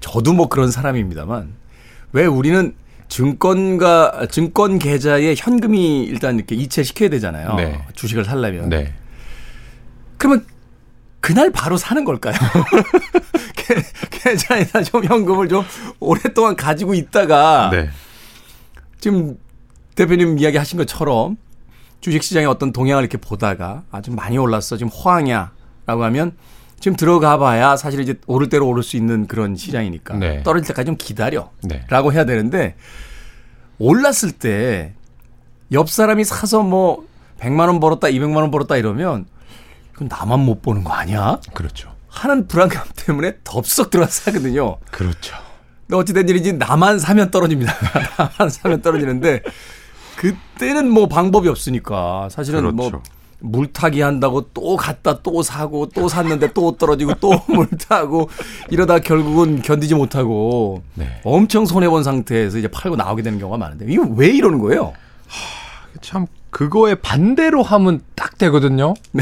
[0.00, 1.52] 저도 뭐 그런 사람입니다만
[2.12, 2.74] 왜 우리는
[3.08, 7.54] 증권가 증권 계좌에 현금이 일단 이렇게 이체시켜야 되잖아요.
[7.54, 7.82] 네.
[7.94, 8.68] 주식을 살려면.
[8.68, 8.94] 네,
[10.18, 10.44] 그러면
[11.20, 12.34] 그날 바로 사는 걸까요?
[13.56, 15.64] 계- 계좌에다 좀 현금을 좀
[16.00, 17.90] 오랫동안 가지고 있다가 네,
[19.00, 19.38] 지금
[19.94, 21.36] 대표님 이야기 하신 것처럼
[22.00, 26.32] 주식 시장의 어떤 동향을 이렇게 보다가 아주 많이 올랐어 지금 호황이야라고 하면
[26.80, 30.42] 지금 들어가 봐야 사실 이제 오를 대로 오를 수 있는 그런 시장이니까 네.
[30.44, 31.84] 떨어질 때까지 좀 기다려 네.
[31.88, 32.76] 라고 해야 되는데
[33.78, 34.94] 올랐을 때
[35.72, 37.06] 옆 사람이 사서 뭐
[37.40, 39.26] 100만 원 벌었다 200만 원 벌었다 이러면
[39.94, 41.40] 이건 나만 못 보는 거 아니야?
[41.54, 44.78] 그렇죠, 하는 불안감 때문에 덥석 들어가서 사거든요.
[44.90, 45.36] 그렇죠.
[45.92, 47.74] 어찌된 일인지 나만 사면 떨어집니다.
[48.18, 49.42] 나만 사면 떨어지는데
[50.16, 53.02] 그때는 뭐 방법이 없으니까 사실은 뭐 그렇죠.
[53.40, 58.28] 물타기 한다고 또 갔다 또 사고 또 샀는데 또 떨어지고 또 물타고
[58.70, 61.20] 이러다 결국은 견디지 못하고 네.
[61.24, 64.92] 엄청 손해 본 상태에서 이제 팔고 나오게 되는 경우가 많은데 이거 왜 이러는 거예요?
[66.00, 68.94] 참 그거에 반대로 하면 딱 되거든요.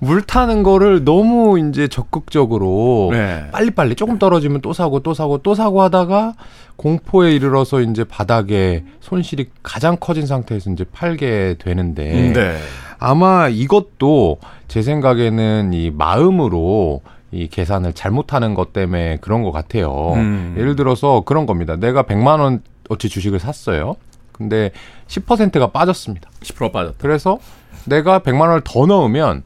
[0.00, 3.46] 물 타는 거를 너무 이제 적극적으로 네.
[3.52, 6.34] 빨리빨리 조금 떨어지면 또 사고 또 사고 또 사고 하다가
[6.76, 12.56] 공포에 이르러서 이제 바닥에 손실이 가장 커진 상태에서 이제 팔게 되는데 네.
[12.98, 20.14] 아마 이것도 제 생각에는 이 마음으로 이 계산을 잘못하는 것 때문에 그런 것 같아요.
[20.14, 20.54] 음.
[20.58, 21.76] 예를 들어서 그런 겁니다.
[21.76, 23.96] 내가 100만 원 어치 주식을 샀어요.
[24.32, 24.70] 근데
[25.08, 26.30] 10%가 빠졌습니다.
[26.42, 26.96] 10% 빠졌다.
[26.98, 27.38] 그래서
[27.84, 29.42] 내가 100만 원을 더 넣으면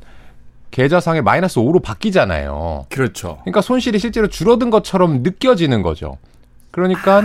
[0.75, 2.87] 계좌상에 마이너스 5로 바뀌잖아요.
[2.91, 3.39] 그렇죠.
[3.43, 6.19] 그러니까 손실이 실제로 줄어든 것처럼 느껴지는 거죠.
[6.73, 7.23] 그러니까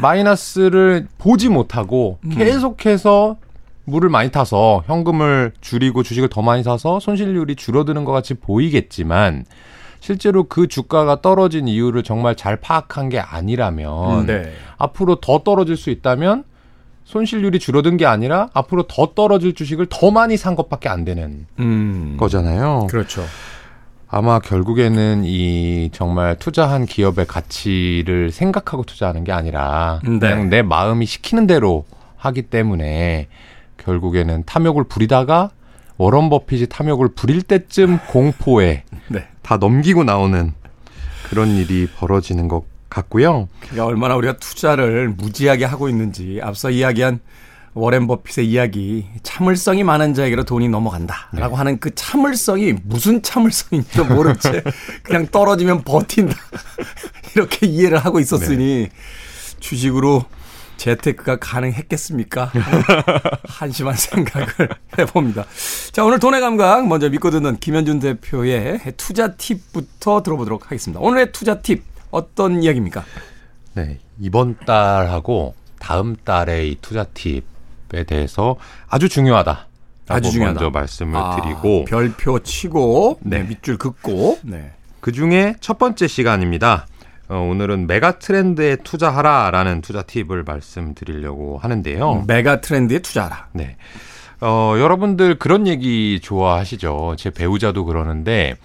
[0.00, 3.36] 마이너스를 보지 못하고 계속해서
[3.84, 9.44] 물을 많이 타서 현금을 줄이고 주식을 더 많이 사서 손실률이 줄어드는 것 같이 보이겠지만
[10.00, 14.52] 실제로 그 주가가 떨어진 이유를 정말 잘 파악한 게 아니라면 네.
[14.76, 16.42] 앞으로 더 떨어질 수 있다면
[17.08, 22.18] 손실률이 줄어든 게 아니라 앞으로 더 떨어질 주식을 더 많이 산 것밖에 안 되는 음.
[22.20, 22.86] 거잖아요.
[22.90, 23.24] 그렇죠.
[24.10, 30.18] 아마 결국에는 이 정말 투자한 기업의 가치를 생각하고 투자하는 게 아니라 네.
[30.18, 33.28] 그냥 내 마음이 시키는 대로 하기 때문에
[33.78, 35.48] 결국에는 탐욕을 부리다가
[35.96, 39.26] 워런 버핏이 탐욕을 부릴 때쯤 공포에 네.
[39.40, 40.52] 다 넘기고 나오는
[41.30, 43.48] 그런 일이 벌어지는 것 같고요.
[43.60, 47.20] 그러니까 얼마나 우리가 투자를 무지하게 하고 있는지 앞서 이야기한
[47.74, 54.62] 워렌 버핏의 이야기 참을성이 많은 자에게로 돈이 넘어간다라고 하는 그 참을성이 무슨 참을성인지도 모른 채
[55.04, 56.34] 그냥 떨어지면 버틴다
[57.36, 58.88] 이렇게 이해를 하고 있었으니
[59.60, 60.24] 주식으로
[60.76, 62.52] 재테크가 가능했겠습니까?
[63.46, 65.44] 한심한 생각을 해봅니다.
[65.92, 71.00] 자 오늘 돈의 감각 먼저 믿고 듣는 김현준 대표의 투자 팁부터 들어보도록 하겠습니다.
[71.00, 73.04] 오늘의 투자 팁 어떤 이야기입니까?
[73.74, 78.56] 네, 이번 달하고 다음 달의 이 투자 팁에 대해서
[78.88, 79.66] 아주 중요하다.
[80.08, 80.60] 아주 중요하다.
[80.60, 83.48] 먼저 말씀을 아, 드리고 별표 치고 네, 네.
[83.48, 84.72] 밑줄 긋고 네.
[85.00, 86.86] 그 중에 첫 번째 시간입니다.
[87.28, 92.24] 어, 오늘은 메가 트렌드에 투자하라라는 투자 팁을 말씀드리려고 하는데요.
[92.26, 93.48] 메가 트렌드에 투자하라.
[93.52, 93.76] 네.
[94.40, 97.16] 어, 여러분들 그런 얘기 좋아하시죠?
[97.18, 98.56] 제 배우자도 그러는데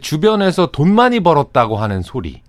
[0.00, 2.42] 주변에서 돈 많이 벌었다고 하는 소리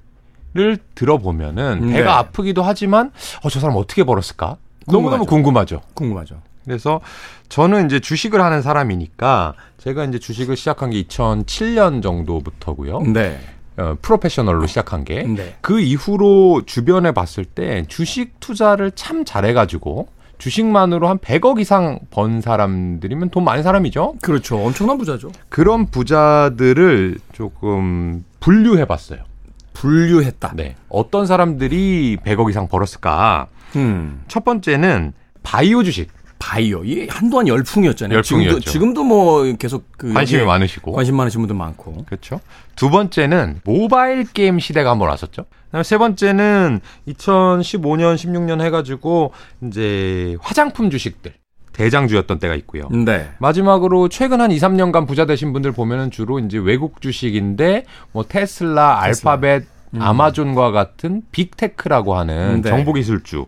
[0.54, 1.94] 를 들어보면은 네.
[1.94, 3.12] 배가 아프기도 하지만
[3.42, 4.58] 어, 저 사람 어떻게 벌었을까?
[4.86, 5.82] 너무너무 궁금하죠.
[5.94, 6.42] 궁금하죠.
[6.66, 7.00] 그래서
[7.48, 13.02] 저는 이제 주식을 하는 사람이니까 제가 이제 주식을 시작한 게 2007년 정도부터고요.
[13.14, 13.40] 네.
[13.78, 15.24] 어, 프로페셔널로 시작한 게.
[15.24, 15.56] 네.
[15.62, 23.30] 그 이후로 주변에 봤을 때 주식 투자를 참 잘해가지고 주식만으로 한 100억 이상 번 사람들이면
[23.30, 24.16] 돈 많은 사람이죠.
[24.22, 24.58] 그렇죠.
[24.58, 25.32] 엄청난 부자죠.
[25.50, 29.31] 그런 부자들을 조금 분류해봤어요.
[29.74, 30.54] 분류했다.
[30.56, 30.76] 네.
[30.90, 33.48] 어떤 사람들이 100억 이상 벌었을까?
[33.76, 34.24] 음.
[34.28, 36.10] 첫 번째는 바이오 주식
[36.42, 36.84] 바이오.
[36.84, 38.16] 이 한동안 열풍이었잖아요.
[38.16, 38.60] 열풍이었죠.
[38.60, 40.92] 지금도, 지금도 뭐 계속 그 관심이 예, 많으시고.
[40.92, 42.04] 관심 많으신 분들 많고.
[42.06, 42.42] 그렇죠.
[42.76, 45.46] 두 번째는 모바일 게임 시대가 한번 왔었죠.
[45.68, 51.34] 그다음에 세 번째는 2015년, 16년 해 가지고 이제 화장품 주식들
[51.74, 52.90] 대장주였던 때가 있고요.
[52.90, 53.30] 네.
[53.40, 59.02] 마지막으로 최근 한 2, 3년간 부자 되신 분들 보면은 주로 이제 외국 주식인데 뭐 테슬라,
[59.06, 59.32] 테슬라.
[59.34, 59.66] 알파벳,
[59.98, 62.70] 아마존과 같은 빅테크라고 하는 네.
[62.70, 63.46] 정보기술주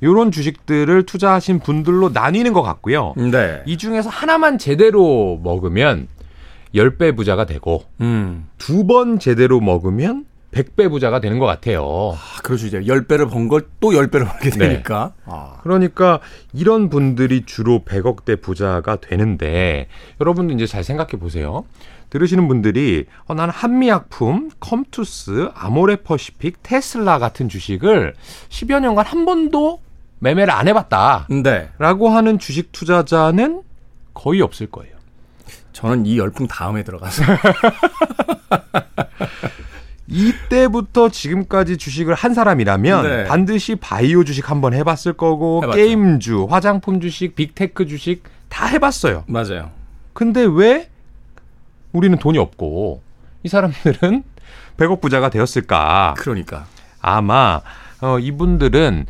[0.00, 3.14] 이런 주식들을 투자하신 분들로 나뉘는 것 같고요.
[3.16, 3.62] 네.
[3.66, 6.08] 이 중에서 하나만 제대로 먹으면
[6.74, 8.46] 10배 부자가 되고 음.
[8.58, 12.12] 두번 제대로 먹으면 100배 부자가 되는 것 같아요.
[12.14, 12.66] 아, 그렇죠.
[12.66, 14.68] 이제 10배를 번 걸 또 10배를 벌게 네.
[14.68, 15.12] 되니까.
[15.26, 15.56] 아.
[15.62, 16.20] 그러니까
[16.52, 19.88] 이런 분들이 주로 100억대 부자가 되는데
[20.20, 21.64] 여러분도 이제 잘 생각해 보세요.
[22.10, 28.14] 들으시는 분들이 어, 나는 한미약품, 컴투스, 아모레퍼시픽, 테슬라 같은 주식을
[28.48, 29.80] 10여 년간 한 번도
[30.20, 31.26] 매매를 안 해봤다.
[31.42, 31.68] 네.
[31.78, 33.62] 라고 하는 주식 투자자는
[34.14, 34.94] 거의 없을 거예요.
[35.72, 37.24] 저는 이 열풍 다음에 들어가서.
[40.06, 43.24] 이때부터 지금까지 주식을 한 사람이라면 네.
[43.24, 45.76] 반드시 바이오 주식 한번 해봤을 거고 해봤죠.
[45.76, 49.24] 게임주, 화장품 주식, 빅테크 주식 다 해봤어요.
[49.26, 49.70] 맞아요.
[50.12, 50.90] 근데 왜
[51.92, 53.02] 우리는 돈이 없고
[53.42, 54.22] 이 사람들은
[54.76, 56.14] 100억 부자가 되었을까?
[56.18, 56.66] 그러니까.
[57.00, 57.60] 아마
[58.00, 59.06] 어, 이분들은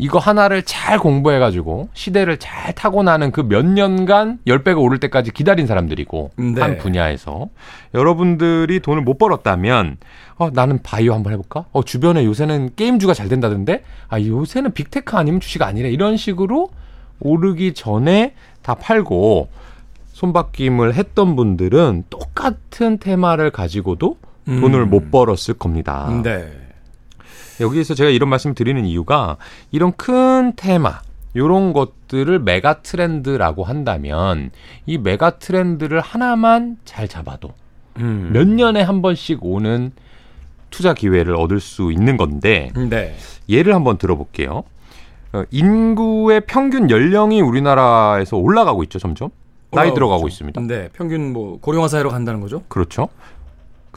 [0.00, 5.66] 이거 하나를 잘 공부해가지고 시대를 잘 타고 나는 그 몇 년간 10배가 오를 때까지 기다린
[5.66, 6.60] 사람들이고 네.
[6.60, 7.48] 한 분야에서
[7.94, 9.96] 여러분들이 돈을 못 벌었다면
[10.36, 11.64] 어, 나는 바이오 한번 해볼까?
[11.72, 16.70] 어, 주변에 요새는 게임주가 잘 된다던데 아 요새는 빅테크 아니면 주식 아니래 이런 식으로
[17.20, 19.48] 오르기 전에 다 팔고
[20.12, 24.90] 손바뀜을 했던 분들은 똑같은 테마를 가지고도 돈을 음.
[24.90, 26.08] 못 벌었을 겁니다.
[26.22, 26.48] 네.
[27.60, 29.36] 여기에서 제가 이런 말씀 드리는 이유가
[29.70, 31.00] 이런 큰 테마
[31.36, 34.50] 요런 것들을 메가 트렌드라고 한다면
[34.86, 37.52] 이 메가 트렌드를 하나만 잘 잡아도
[37.98, 38.30] 음.
[38.32, 39.92] 몇 년에 한 번씩 오는
[40.70, 43.14] 투자 기회를 얻을 수 있는 건데 네.
[43.48, 44.64] 예를 한번 들어볼게요.
[45.32, 49.30] 어, 인구의 평균 연령이 우리나라에서 올라가고 있죠, 점점.
[49.70, 50.28] 나이 들어가고.
[50.28, 50.60] 있습니다.
[50.62, 50.88] 네.
[50.94, 52.62] 평균 뭐 고령화 사회로 간다는 거죠?
[52.68, 53.08] 그렇죠.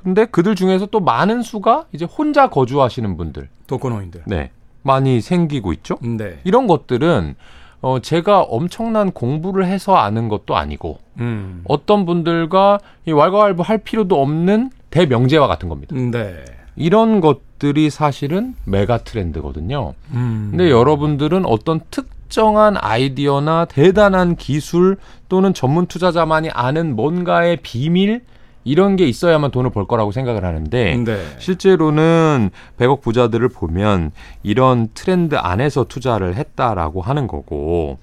[0.04, 4.24] 근데 그들 중에서 또 많은 수가 이제 혼자 거주하시는 분들, 독거노인들.
[4.26, 4.52] 네,
[4.84, 5.98] 많이 생기고 있죠.
[6.02, 6.40] 네.
[6.44, 7.36] 이런 것들은
[7.82, 11.64] 어, 제가 엄청난 공부를 해서 아는 것도 아니고 음.
[11.68, 15.96] 어떤 분들과 이 왈가왈부 할 필요도 없는 대명제와 같은 겁니다.
[15.96, 16.46] 네.
[16.76, 19.94] 이런 것들이 사실은 메가 트렌드거든요.
[20.12, 20.48] 음.
[20.52, 28.22] 근데 여러분들은 어떤 특정한 아이디어나 대단한 기술 또는 전문 투자자만이 아는 뭔가의 비밀
[28.64, 31.26] 이런 게 있어야만 돈을 벌 거라고 생각을 하는데 네.
[31.40, 34.12] 실제로는 100억 부자들을 보면
[34.44, 38.00] 이런 트렌드 안에서 투자를 했다라고 하는 거고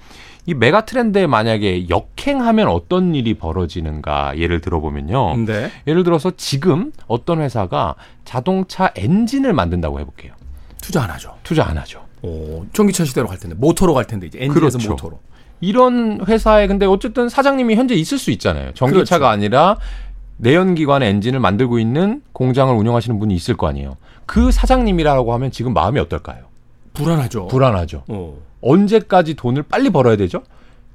[0.47, 5.37] 이 메가 트렌드에 만약에 역행하면 어떤 일이 벌어지는가 예를 들어보면요.
[5.45, 5.71] 네.
[5.87, 10.33] 예를 들어서 지금 어떤 회사가 자동차 엔진을 만든다고 해볼게요.
[10.81, 11.35] 투자 안 하죠.
[11.43, 12.03] 투자 안 하죠.
[12.23, 14.91] 오, 전기차 시대로 갈 텐데 모터로 갈 텐데 이제 엔진에서 그렇죠.
[14.91, 15.21] 모터로.
[15.61, 18.73] 이런 회사에 근데 어쨌든 사장님이 현재 있을 수 있잖아요.
[18.75, 19.33] 전기차가 그렇죠.
[19.33, 19.77] 아니라
[20.39, 23.97] 내연기관의 엔진을 만들고 있는 공장을 운영하시는 분이 있을 거 아니에요.
[24.27, 26.45] 그 사장님이라고 하면 지금 마음이 어떨까요?
[26.95, 27.49] 불안하죠.
[27.49, 28.05] 불안하죠.
[28.09, 28.35] 어.
[28.61, 30.43] 언제까지 돈을 빨리 벌어야 되죠?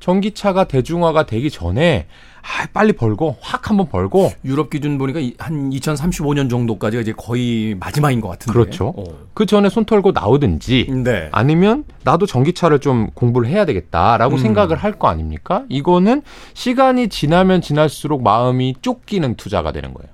[0.07, 2.07] 전기차가 대중화가 되기 전에
[2.41, 7.73] 아, 빨리 벌고 확 한번 벌고 유럽 기준 보니까 이- 한 2035년 정도까지가 이제 거의
[7.79, 8.51] 마지막인 것 같은데.
[8.51, 8.93] 그렇죠.
[8.97, 9.03] 어.
[9.33, 11.29] 그 전에 손 털고 나오든지 네.
[11.31, 14.39] 아니면 나도 전기차를 좀 공부를 해야 되겠다라고 음.
[14.39, 15.63] 생각을 할 거 아닙니까?
[15.69, 16.21] 이거는
[16.53, 20.09] 시간이 지나면 지날수록 마음이 쫓기는 투자가 되는 거예요.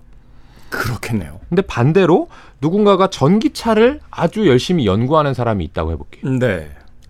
[0.70, 1.40] 그렇겠네요.
[1.50, 2.28] 근데 반대로
[2.62, 6.38] 누군가가 전기차를 아주 열심히 연구하는 사람이 있다고 해볼게요.
[6.38, 6.70] 네.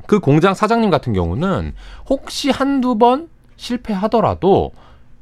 [0.10, 1.76] 그 공장 사장님 같은 경우는
[2.10, 4.72] 혹시 한두 번 실패하더라도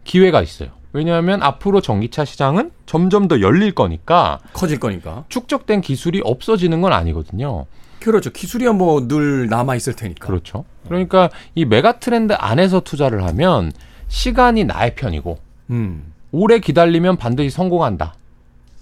[0.06, 0.70] 기회가 있어요.
[0.94, 5.26] 왜냐하면 앞으로 전기차 시장은 점점 더 열릴 거니까 커질 거니까.
[5.28, 7.66] 축적된 기술이 없어지는 건 아니거든요.
[8.00, 8.30] 그렇죠.
[8.30, 10.26] 기술이야 뭐 늘 남아 있을 테니까.
[10.26, 10.64] 그렇죠.
[10.86, 13.74] 그러니까 이 메가 트렌드 안에서 투자를 하면
[14.08, 15.38] 시간이 나의 편이고
[15.72, 16.14] 음.
[16.32, 18.14] 오래 기다리면 반드시 성공한다.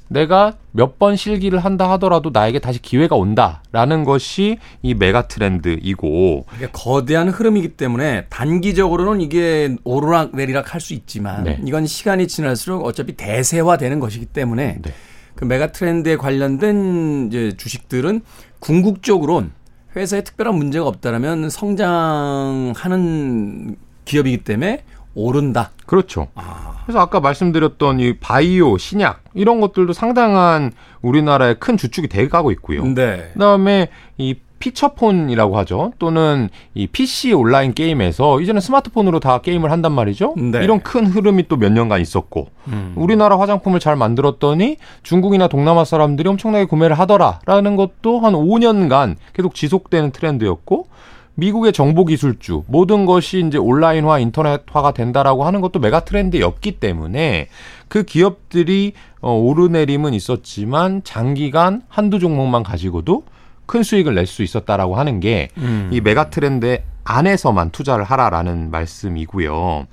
[0.07, 6.67] 내가 몇 번 실기를 한다 하더라도 나에게 다시 기회가 온다라는 것이 이 메가 트렌드이고 이게
[6.71, 11.59] 거대한 흐름이기 때문에 단기적으로는 이게 오르락 내리락 할 수 있지만 네.
[11.65, 14.93] 이건 시간이 지날수록 어차피 대세화되는 것이기 때문에 네.
[15.35, 18.21] 그 메가 트렌드에 관련된 이제 주식들은
[18.59, 19.51] 궁극적으론
[19.95, 24.83] 회사에 특별한 문제가 없다라면 성장하는 기업이기 때문에
[25.15, 25.71] 오른다.
[25.85, 26.27] 그렇죠.
[26.35, 32.83] 아, 그래서 아까 말씀드렸던 이 바이오, 신약 이런 것들도 상당한 우리나라의 큰 주축이 돼가고 있고요.
[32.85, 33.29] 네.
[33.33, 35.91] 그다음에 이 피처폰이라고 하죠.
[35.99, 40.33] 또는 이 PC 온라인 게임에서 이제는 스마트폰으로 다 게임을 한단 말이죠.
[40.37, 40.63] 네.
[40.63, 42.93] 이런 큰 흐름이 또 몇 년간 있었고 음.
[42.95, 50.11] 우리나라 화장품을 잘 만들었더니 중국이나 동남아 사람들이 엄청나게 구매를 하더라라는 것도 한 5년간 계속 지속되는
[50.11, 50.87] 트렌드였고
[51.35, 57.47] 미국의 정보 기술주 모든 것이 이제 온라인화 인터넷화가 된다라고 하는 것도 메가 트렌드였기 때문에
[57.87, 63.23] 그 기업들이 어, 오르내림은 있었지만 장기간 한두 종목만 가지고도
[63.65, 65.89] 큰 수익을 낼 수 있었다라고 하는 게 음.
[65.91, 69.87] 이 메가 트렌드 안에서만 투자를 하라라는 말씀이고요.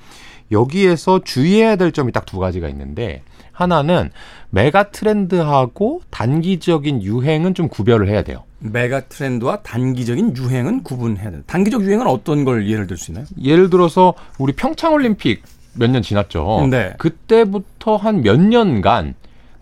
[0.53, 4.11] 여기에서 주의해야 될 점이 딱 두 가지가 있는데 하나는
[4.51, 8.45] 메가 트렌드하고 단기적인 유행은 좀 구별을 해야 돼요.
[8.63, 11.45] 메가 트렌드와 단기적인 유행은 구분해야 된다.
[11.47, 13.27] 단기적 유행은 어떤 걸 예를 들 수 있나요?
[13.43, 15.43] 예를 들어서 우리 평창 올림픽
[15.75, 16.69] 몇 년 지났죠.
[16.71, 16.93] 네.
[16.99, 19.15] 그때부터 한 몇 년간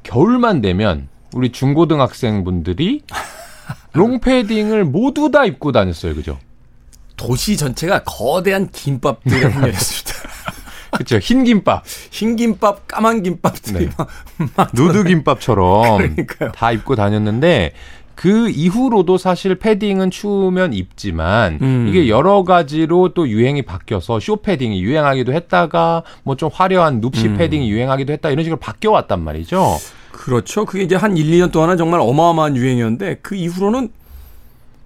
[0.02, 3.02] 겨울만 되면 우리 중고등학생 분들이
[3.92, 6.14] 롱패딩을 모두 다 입고 다녔어요.
[6.14, 6.38] 그죠?
[7.16, 10.10] 도시 전체가 거대한 김밥들에 훈련했습니다.
[10.92, 11.18] 그렇죠.
[11.18, 13.90] 흰 김밥, 흰 김밥, 까만 김밥들이 네.
[13.96, 14.08] 막,
[14.56, 16.52] 막 누드 김밥처럼 그러니까요.
[16.52, 17.72] 다 입고 다녔는데
[18.20, 21.86] 그 이후로도 사실 패딩은 추우면 입지만 음.
[21.88, 27.38] 이게 여러 가지로 또 유행이 바뀌어서 쇼 패딩이 유행하기도 했다가 뭐 좀 화려한 눕시 음.
[27.38, 29.78] 패딩이 유행하기도 했다 이런 식으로 바뀌어 왔단 말이죠.
[30.12, 30.66] 그렇죠.
[30.66, 33.88] 그게 이제 한 1, 2년 동안은 정말 어마어마한 유행이었는데 그 이후로는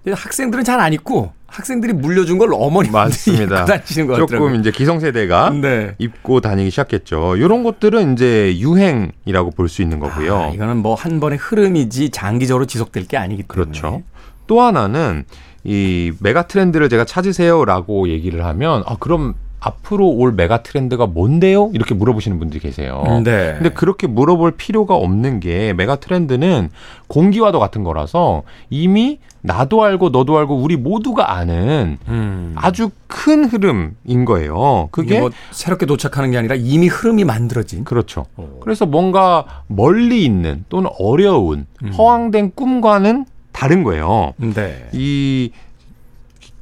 [0.09, 4.27] 학생들은 잘 안 입고 학생들이 물려준 걸 어머니들이 입고 다니시는 것 같더라고요.
[4.27, 5.95] 조금 이제 기성세대가 네.
[5.97, 7.35] 입고 다니기 시작했죠.
[7.37, 10.35] 이런 것들은 이제 유행이라고 볼 수 있는 거고요.
[10.37, 13.71] 아, 이거는 뭐 한 번의 흐름이지 장기적으로 지속될 게 아니기 때문에.
[13.71, 14.03] 그렇죠.
[14.47, 15.23] 또 하나는
[15.63, 21.71] 이 메가 트렌드를 제가 찾으세요라고 얘기를 하면 아 그럼 앞으로 올 메가 트렌드가 뭔데요?
[21.73, 23.03] 이렇게 물어보시는 분들이 계세요.
[23.23, 23.53] 네.
[23.57, 26.69] 근데 그렇게 물어볼 필요가 없는 게 메가 트렌드는
[27.07, 32.53] 공기와도 같은 거라서 이미 나도 알고 너도 알고 우리 모두가 아는 음.
[32.55, 34.89] 아주 큰 흐름인 거예요.
[34.91, 37.83] 그게 뭐 새롭게 도착하는 게 아니라 이미 흐름이 만들어진.
[37.83, 38.25] 그렇죠.
[38.35, 38.59] 어.
[38.61, 41.93] 그래서 뭔가 멀리 있는 또는 어려운 음.
[41.93, 44.33] 허황된 꿈과는 다른 거예요.
[44.37, 44.89] 네.
[44.91, 45.51] 이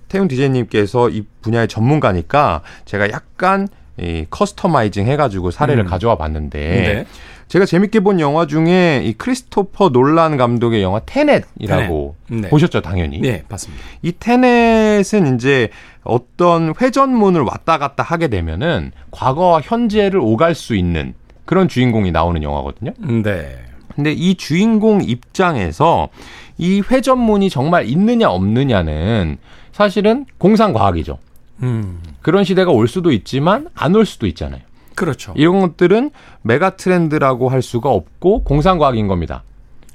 [0.09, 3.67] 태훈 디제이님께서 이 분야의 전문가니까 제가 약간
[3.99, 5.87] 이 커스터마이징 해가지고 사례를 음.
[5.87, 7.05] 가져와 봤는데 네.
[7.47, 12.41] 제가 재밌게 본 영화 중에 이 크리스토퍼 놀란 감독의 영화 테넷이라고 테넷.
[12.43, 12.49] 네.
[12.49, 13.19] 보셨죠, 당연히.
[13.19, 13.83] 네, 봤습니다.
[14.01, 15.69] 이 테넷은 이제
[16.03, 21.13] 어떤 회전문을 왔다 갔다 하게 되면은 과거와 현재를 오갈 수 있는
[21.45, 22.91] 그런 주인공이 나오는 영화거든요.
[23.23, 23.57] 네.
[23.95, 26.09] 근데 이 주인공 입장에서
[26.57, 29.37] 이 회전문이 정말 있느냐 없느냐는
[29.71, 31.19] 사실은 공상과학이죠.
[31.61, 31.99] 음.
[32.21, 34.61] 그런 시대가 올 수도 있지만 안 올 수도 있잖아요.
[34.95, 35.33] 그렇죠.
[35.35, 39.43] 이런 것들은 메가 트렌드라고 할 수가 없고 공상과학인 겁니다.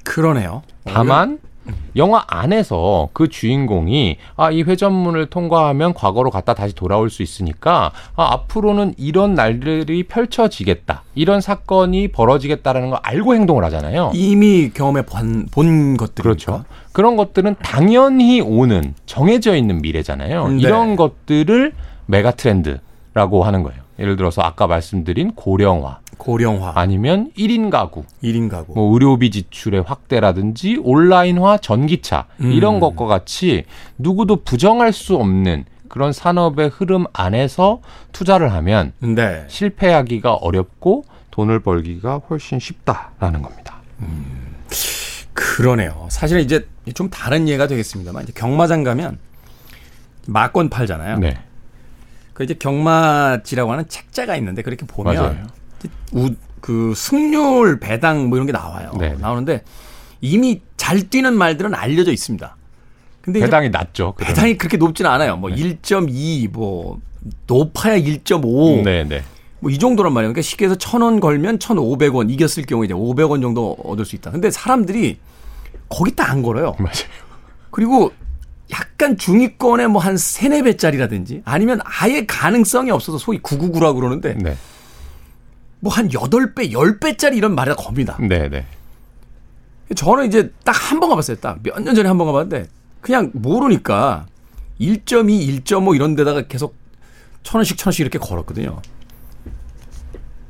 [0.03, 0.61] 그러네요.
[0.85, 1.39] 다만
[1.95, 8.33] 영화 안에서 그 주인공이 아 이 회전문을 통과하면 과거로 갔다 다시 돌아올 수 있으니까 아
[8.33, 14.11] 앞으로는 이런 날들이 펼쳐지겠다 이런 사건이 벌어지겠다라는 걸 알고 행동을 하잖아요.
[14.15, 16.63] 이미 경험해 본, 본 것들 그렇죠.
[16.91, 20.47] 그런 것들은 당연히 오는 정해져 있는 미래잖아요.
[20.47, 20.57] 네.
[20.57, 21.73] 이런 것들을
[22.07, 23.81] 메가 트렌드라고 하는 거예요.
[23.99, 28.73] 예를 들어서 아까 말씀드린 고령화 고령화, 아니면 1인 가구 1인 가구.
[28.73, 32.51] 뭐 의료비 지출의 확대라든지 온라인화 전기차 음.
[32.51, 33.65] 이런 것과 같이
[33.97, 37.81] 누구도 부정할 수 없는 그런 산업의 흐름 안에서
[38.11, 39.45] 투자를 하면 네.
[39.47, 43.77] 실패하기가 어렵고 돈을 벌기가 훨씬 쉽다라는 겁니다.
[45.33, 46.07] 그러네요.
[46.09, 49.17] 사실은 이제 좀 다른 예가 되겠습니다만 이제 경마장 가면
[50.27, 51.17] 막권 팔잖아요.
[51.19, 51.37] 네.
[52.39, 55.49] 그 이제 경마지라고 하는 책자가 있는데 그렇게 보면.
[56.13, 56.29] 우,
[56.61, 58.93] 그 승률 배당 뭐 이런 게 나와요.
[58.97, 59.13] 네.
[59.19, 59.63] 나오는데
[60.21, 62.55] 이미 잘 뛰는 말들은 알려져 있습니다.
[63.19, 64.13] 근데 배당이 낮죠.
[64.15, 64.33] 그러면.
[64.33, 65.35] 배당이 그렇게 높지는 않아요.
[65.35, 67.01] 뭐 1.2, 뭐
[67.45, 69.21] 높아야 1.5, 네, 네.
[69.59, 70.31] 뭐 이 정도란 말이에요.
[70.31, 74.31] 그러니까 쉽게 해서 1,000원 걸면 1,500원 이겼을 경우에 이제 500원 정도 얻을 수 있다.
[74.31, 75.19] 근데 사람들이
[75.89, 76.73] 거기다 안 걸어요.
[76.79, 77.09] 맞아요.
[77.69, 78.13] 그리고
[78.71, 84.55] 약간 중위권에 뭐한 세네 배짜리라든지 아니면 아예 가능성이 없어서 소위 999라고 그러는데 네.
[85.79, 88.17] 뭐한 8배, 10배짜리 이런 말이 다 겁니다.
[88.19, 88.65] 네, 네.
[89.95, 91.37] 저는 이제 딱 한 번 가봤어요.
[91.37, 92.67] 딱 몇 년 전에 한 번 가봤는데
[93.01, 94.27] 그냥 모르니까
[94.79, 96.75] 1.2, 1.5 이런 데다가 계속
[97.43, 98.81] 천 원씩 천 원씩 이렇게 걸었거든요.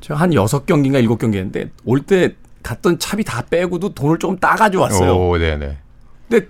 [0.00, 4.38] 제가 한 여섯 경기인가 일곱 경기 했는데 올 때 갔던 차비 다 빼고도 돈을 조금
[4.38, 5.16] 따가지고 왔어요.
[5.16, 5.78] 오, 네, 네.
[6.28, 6.46] 근데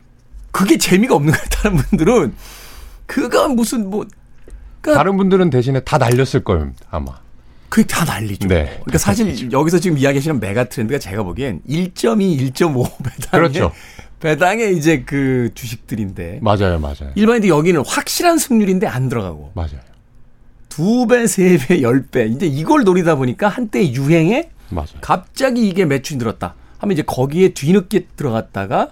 [0.51, 1.47] 그게 재미가 없는 거예요.
[1.51, 2.35] 다른 분들은
[3.07, 4.07] 그거 무슨 뭐
[4.81, 6.85] 그러니까 다른 분들은 대신에 다 날렸을 겁니다.
[6.91, 7.13] 아마.
[7.69, 8.49] 그게 다 난리죠.
[8.49, 8.65] 네.
[8.81, 13.73] 그러니까 사실 여기서 지금 이야기하시는 메가 트렌드가 제가 보기엔 1.2, 1.5 배당에 그렇죠.
[14.19, 17.13] 배당에 이제 그 주식들인데 맞아요, 맞아요.
[17.15, 19.79] 일반인들 여기는 확실한 승률인데 안 들어가고 맞아요.
[20.69, 24.89] 두 배, 세 배, 열 배 이제 이걸 노리다 보니까 한때 유행에 맞아요.
[25.01, 26.55] 갑자기 이게 매출이 늘었다.
[26.79, 28.91] 하면 이제 거기에 뒤늦게 들어갔다가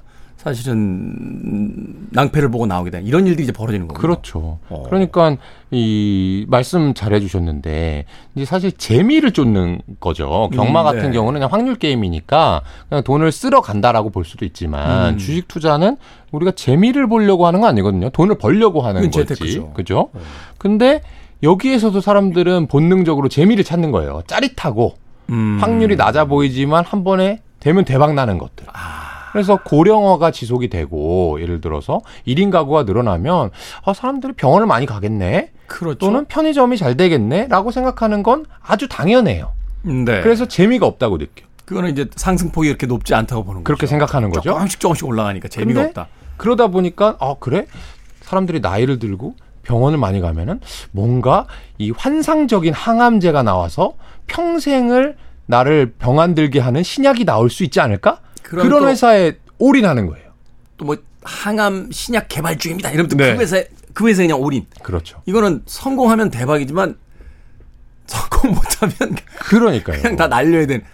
[0.48, 4.00] 사실은 낭패를 보고 나오게 되는 이런 일들이 이제 벌어지는 거고요.
[4.00, 4.58] 그렇죠.
[4.68, 4.82] 어.
[4.86, 5.36] 그러니까
[5.70, 10.50] 이 말씀 잘 해 주셨는데 이제 사실 재미를 쫓는 거죠.
[10.52, 11.12] 경마 음, 같은 네.
[11.12, 15.18] 경우는 그냥 확률 게임이니까 그냥 돈을 쓸어 간다라고 볼 수도 있지만 음.
[15.18, 15.96] 주식 투자는
[16.32, 18.10] 우리가 재미를 보려고 하는 거 아니거든요.
[18.10, 19.18] 돈을 벌려고 하는 거지.
[19.20, 19.72] 재테크죠.
[19.72, 20.10] 그죠?
[20.14, 20.20] 네.
[20.58, 21.00] 근데
[21.42, 24.22] 여기에서도 사람들은 본능적으로 재미를 찾는 거예요.
[24.26, 24.94] 짜릿하고
[25.30, 25.58] 음.
[25.60, 28.66] 확률이 낮아 보이지만 한 번에 되면 대박 나는 것들.
[28.72, 29.07] 아.
[29.32, 33.50] 그래서 고령화가 지속이 되고 예를 들어서 1인 가구가 늘어나면
[33.84, 35.98] 아, 사람들이 병원을 많이 가겠네 그렇죠.
[35.98, 39.52] 또는 편의점이 잘 되겠네라고 생각하는 건 아주 당연해요.
[39.82, 40.20] 네.
[40.22, 41.44] 그래서 재미가 없다고 느껴.
[41.64, 43.64] 그거는 이제 상승폭이 이렇게 높지 않다고 보는 거죠.
[43.64, 44.50] 그렇게 생각하는 거죠.
[44.50, 46.08] 조금씩 조금씩 올라가니까 재미가 없다.
[46.38, 47.66] 그러다 보니까 아 그래
[48.22, 50.60] 사람들이 나이를 들고 병원을 많이 가면은
[50.92, 53.92] 뭔가 이 환상적인 항암제가 나와서
[54.28, 58.20] 평생을 나를 병 안 들게 하는 신약이 나올 수 있지 않을까?
[58.56, 60.28] 그런 또- 회사에 올인하는 거예요.
[60.76, 62.90] 또 뭐 항암 신약 개발 중입니다.
[62.90, 63.34] 이러면 또 네.
[63.34, 64.64] 그 회사에 그 회사에 그냥 올인.
[64.82, 65.20] 그렇죠.
[65.26, 66.96] 이거는 성공하면 대박이지만
[68.06, 70.00] 성공 못하면 그러니까요.
[70.00, 70.84] 그냥 다 날려야 되는.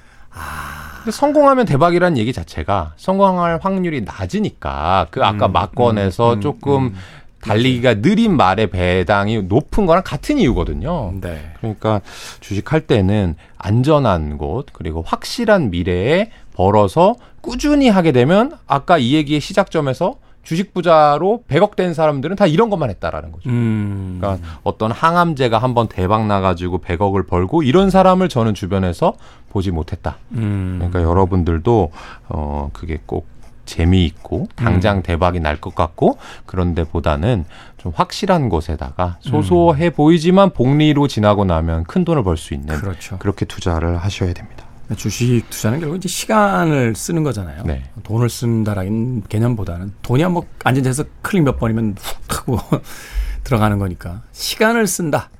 [1.05, 6.85] 근데 성공하면 대박이라는 얘기 자체가 성공할 확률이 낮으니까 그 아까 음, 막건에서 음, 음, 조금
[6.87, 6.95] 음.
[7.43, 11.12] 달리기가 느린 말의 배당이 높은 거랑 같은 이유거든요.
[11.21, 11.53] 네.
[11.59, 12.01] 그러니까
[12.40, 20.17] 주식할 때는 안전한 곳 그리고 확실한 미래에 벌어서 꾸준히 하게 되면 아까 이 얘기의 시작점에서
[20.43, 23.49] 주식 부자로 100억 된 사람들은 다 이런 것만 했다라는 거죠.
[23.49, 24.19] 음.
[24.21, 29.14] 그러니까 어떤 항암제가 한번 대박 나가지고 100억을 벌고 이런 사람을 저는 주변에서
[29.51, 30.16] 보지 못했다.
[30.33, 30.74] 음.
[30.78, 31.91] 그러니까 여러분들도
[32.28, 33.26] 어 그게 꼭
[33.64, 37.47] 재미있고 당장 대박이 날 것 같고 그런데 보다는
[37.78, 43.16] 좀 확실한 곳에다가 소소해 보이지만 복리로 지나고 나면 큰 돈을 벌 수 있는 그렇죠.
[43.18, 44.64] 그렇게 투자를 하셔야 됩니다.
[44.97, 47.64] 주식 투자는 결국 이제 시간을 쓰는 거잖아요.
[47.64, 47.85] 네.
[48.03, 52.59] 돈을 쓴다라는 개념보다는 돈이 한번 앉은 데서 클릭 몇 번이면 훅 하고
[53.45, 55.30] 들어가는 거니까 시간을 쓴다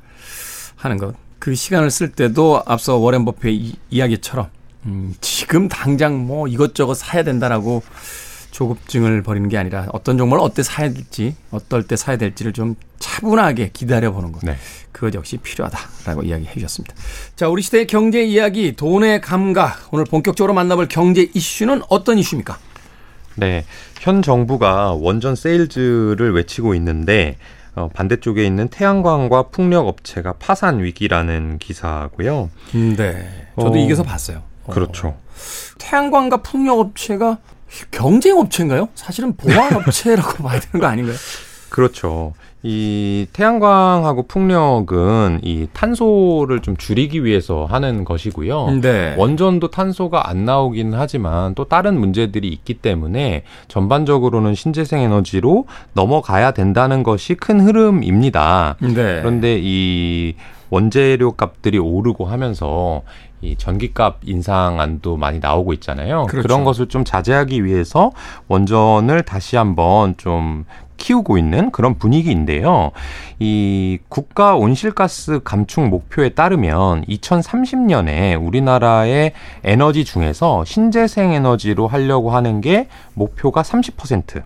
[0.77, 1.15] 하는 것.
[1.39, 4.49] 그 시간을 쓸 때도 앞서 워렌 버핏의 이, 이야기처럼
[4.87, 7.83] 음, 지금 당장 뭐 이것저것 사야 된다라고
[8.55, 13.71] 조급증을 벌이는 게 아니라 어떤 종목을 어때 사야 될지, 어떨 때 사야 될지를 좀 차분하게
[13.73, 14.43] 기다려 보는 것.
[14.45, 14.57] 네.
[14.93, 16.95] 그것 역시 필요하다라고 이야기해 주셨습니다.
[17.35, 19.89] 자, 우리 시대의 경제 이야기, 돈의 감각.
[19.91, 22.57] 오늘 본격적으로 만나볼 경제 이슈는 어떤 이슈입니까?
[23.35, 23.65] 네.
[24.01, 27.39] 현 정부가 원전 세일즈를 외치고 있는데
[27.75, 32.51] 어, 반대쪽에 있는 태양광과 풍력 업체가 파산 위기라는 기사고요.
[32.73, 33.49] 네.
[33.59, 34.43] 저도 어, 이게서 봤어요.
[34.63, 35.17] 어, 그렇죠.
[35.79, 37.39] 태양광과 풍력 업체가
[37.91, 38.89] 경쟁 업체인가요?
[38.95, 41.17] 사실은 보안 업체라고 봐야 되는 거 아닌가요?
[41.71, 42.35] 그렇죠.
[42.63, 48.79] 이 태양광하고 풍력은 이 탄소를 좀 줄이기 위해서 하는 것이고요.
[48.81, 49.15] 네.
[49.19, 57.03] 원전도 탄소가 안 나오긴 하지만 또 다른 문제들이 있기 때문에 전반적으로는 신재생 에너지로 넘어가야 된다는
[57.03, 58.77] 것이 큰 흐름입니다.
[58.81, 59.21] 네.
[59.21, 60.35] 그런데 이
[60.71, 63.03] 원재료 값들이 오르고 하면서
[63.45, 66.27] 이 전기값 인상안도 많이 나오고 있잖아요.
[66.27, 66.49] 그렇죠.
[66.49, 68.11] 그런 것을 좀 자제하기 위해서
[68.49, 70.65] 원전을 다시 한번 좀
[70.97, 72.93] 키우고 있는 그런 분위기인데요.
[73.39, 79.33] 이 국가 온실가스 감축 목표에 따르면 2030년에 우리나라의
[79.65, 84.43] 에너지 중에서 신재생 에너지로 하려고 하는 게 목표가 30%.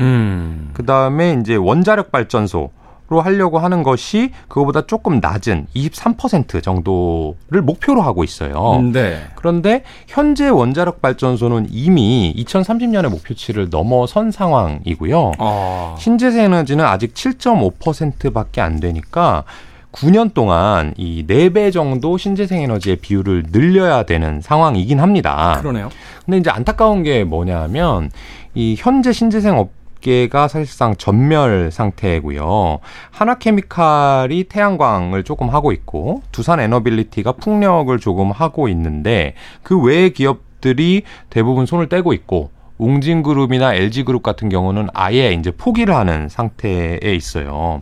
[0.00, 0.70] 음.
[0.74, 2.70] 그 다음에 이제 원자력 발전소.
[3.08, 8.80] 로 하려고 하는 것이 그거보다 조금 낮은 23% 정도를 목표로 하고 있어요.
[8.94, 9.20] 네.
[9.34, 15.32] 그런데 현재 원자력 발전소는 이미 2030년의 목표치를 넘어선 상황이고요.
[15.38, 15.96] 아.
[15.98, 19.44] 신재생 에너지는 아직 7.5%밖에 안 되니까
[19.92, 25.58] 9년 동안 이 4배 정도 신재생 에너지의 비율을 늘려야 되는 상황이긴 합니다.
[25.60, 25.90] 그러네요.
[26.24, 28.10] 근데 이제 안타까운 게 뭐냐면
[28.54, 32.78] 이 현재 신재생 업계가 사실상 전멸 상태고요.
[33.10, 41.64] 한화케미칼이 태양광을 조금 하고 있고 두산 에너빌리티가 풍력을 조금 하고 있는데 그 외의 기업들이 대부분
[41.64, 47.80] 손을 떼고 있고 웅진그룹이나 LG그룹 같은 경우는 아예 이제 포기를 하는 상태에 있어요.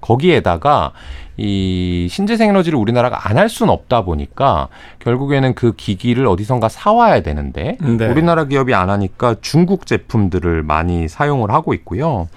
[0.00, 0.92] 거기에다가
[1.36, 4.68] 이 신재생 에너지를 우리나라가 안 할 수는 없다 보니까
[5.00, 8.06] 결국에는 그 기기를 어디선가 사와야 되는데 네.
[8.06, 12.28] 우리나라 기업이 안 하니까 중국 제품들을 많이 사용을 하고 있고요.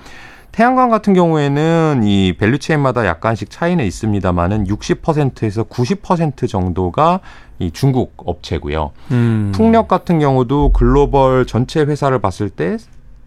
[0.51, 7.19] 태양광 같은 경우에는 이 밸류체인마다 약간씩 차이는 있습니다만은 60%에서 90% 정도가
[7.59, 8.89] 이 중국 업체고요.
[9.11, 9.51] 음.
[9.53, 12.77] 풍력 같은 경우도 글로벌 전체 회사를 봤을 때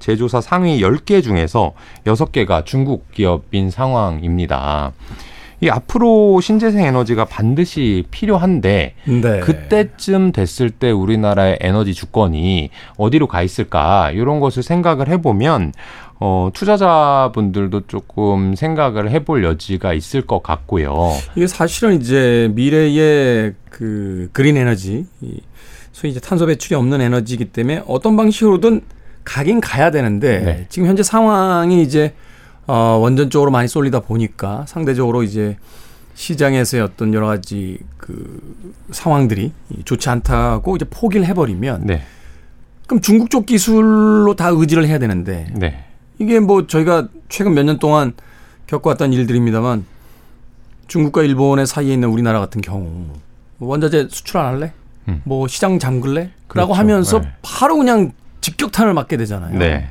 [0.00, 1.72] 제조사 상위 10개 중에서
[2.04, 4.90] 6개가 중국 기업인 상황입니다.
[5.62, 9.40] 이 앞으로 신재생 에너지가 반드시 필요한데 네.
[9.40, 15.72] 그때쯤 됐을 때 우리나라의 에너지 주권이 어디로 가 있을까 이런 것을 생각을 해보면
[16.18, 21.12] 어, 투자자분들도 조금 생각을 해볼 여지가 있을 것 같고요.
[21.34, 25.40] 이게 사실은 이제 미래의 그 그린 에너지, 이
[25.92, 28.82] 소위 이제 탄소 배출이 없는 에너지이기 때문에 어떤 방식으로든
[29.24, 30.66] 가긴 가야 되는데 네.
[30.68, 32.12] 지금 현재 상황이 이제
[32.70, 35.56] 어 원전 쪽으로 많이 쏠리다 보니까 상대적으로 이제
[36.14, 38.40] 시장에서의 어떤 여러 가지 그
[38.92, 39.52] 상황들이
[39.84, 42.02] 좋지 않다고 이제 포기를 해버리면 네,
[42.86, 45.84] 그럼 중국 쪽 기술로 다 의지를 해야 되는데 네,
[46.20, 48.12] 이게 뭐 저희가 최근 몇 년 동안
[48.68, 49.84] 겪어왔던 일들입니다만
[50.86, 53.06] 중국과 일본의 사이에 있는 우리나라 같은 경우
[53.58, 54.72] 원자재 수출 안 할래?
[55.08, 55.22] 음.
[55.24, 56.30] 뭐 시장 잠글래?
[56.54, 56.74] 라고 그렇죠.
[56.74, 57.32] 하면서 네.
[57.42, 58.12] 바로 그냥
[58.42, 59.58] 직격탄을 맞게 되잖아요.
[59.58, 59.88] 네,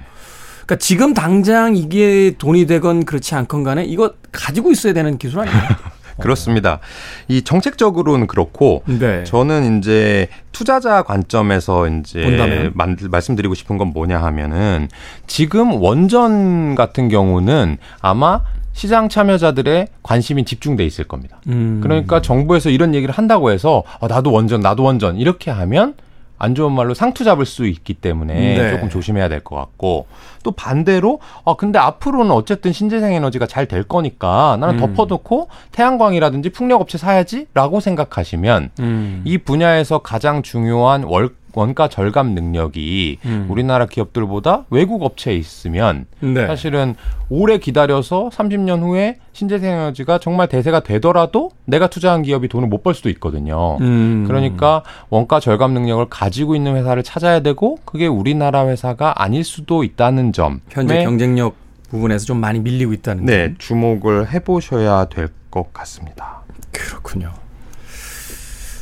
[0.70, 5.57] 그러니까 지금 당장 이게 돈이 되건 그렇지 않건 간에 이거 가지고 있어야 되는 기술 아니에요?
[6.22, 6.80] 그렇습니다.
[7.28, 9.24] 이 정책적으로는 그렇고 네.
[9.24, 12.72] 저는 이제 투자자 관점에서 이제 본다면?
[12.76, 14.89] 만, 말씀드리고 싶은 건 뭐냐 하면은
[15.26, 18.41] 지금 원전 같은 경우는 아마
[18.74, 21.41] 시장 참여자들의 관심이 집중돼 있을 겁니다.
[21.47, 21.80] 음.
[21.82, 25.95] 그러니까 정부에서 이런 얘기를 한다고 해서 아, 나도 원전, 나도 원전 이렇게 하면
[26.39, 28.72] 안 좋은 말로 상투 잡을 수 있기 때문에 네.
[28.72, 30.07] 조금 조심해야 될 것 같고
[30.44, 34.80] 또 반대로 아 근데 앞으로는 어쨌든 신재생 에너지가 잘 될 거니까 나는 음.
[34.96, 39.22] 덮어놓고 태양광이라든지 풍력업체 사야지라고 생각하시면 음.
[39.26, 43.48] 이 분야에서 가장 중요한 월, 원가 절감 능력이 음.
[43.50, 46.46] 우리나라 기업들보다 외국 업체에 있으면 네.
[46.48, 46.96] 사실은
[47.30, 52.94] 오래 기다려서 30년 후에 신재생 에너지가 정말 대세가 되더라도 내가 투자한 기업이 돈을 못 벌
[52.94, 53.78] 수도 있거든요.
[53.82, 54.24] 음.
[54.28, 60.32] 그러니까 원가 절감 능력을 가지고 있는 회사를 찾아야 되고 그게 우리나라 회사가 아닐 수도 있다는
[60.40, 60.62] 점.
[60.70, 61.56] 현재 경쟁력
[61.90, 63.56] 부분에서 좀 많이 밀리고 있다는 네, 점.
[63.58, 66.42] 주목을 해보셔야 될 것 같습니다.
[66.72, 67.34] 그렇군요.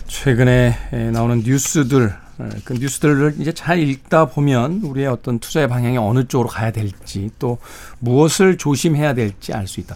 [0.08, 5.98] 최근에 에, 나오는 뉴스들, 에, 그 뉴스들을 이제 잘 읽다 보면 우리의 어떤 투자의 방향이
[5.98, 7.58] 어느 쪽으로 가야 될지 또
[8.00, 9.96] 무엇을 조심해야 될지 알 수 있다.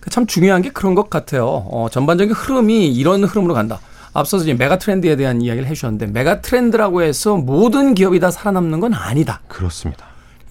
[0.00, 1.46] 그참 중요한 게 그런 것 같아요.
[1.46, 3.80] 어, 전반적인 흐름이 이런 흐름으로 간다.
[4.14, 8.94] 앞서서 이제 메가 트렌드에 대한 이야기를 해주셨는데 메가 트렌드라고 해서 모든 기업이 다 살아남는 건
[8.94, 9.40] 아니다.
[9.48, 10.06] 그렇습니다.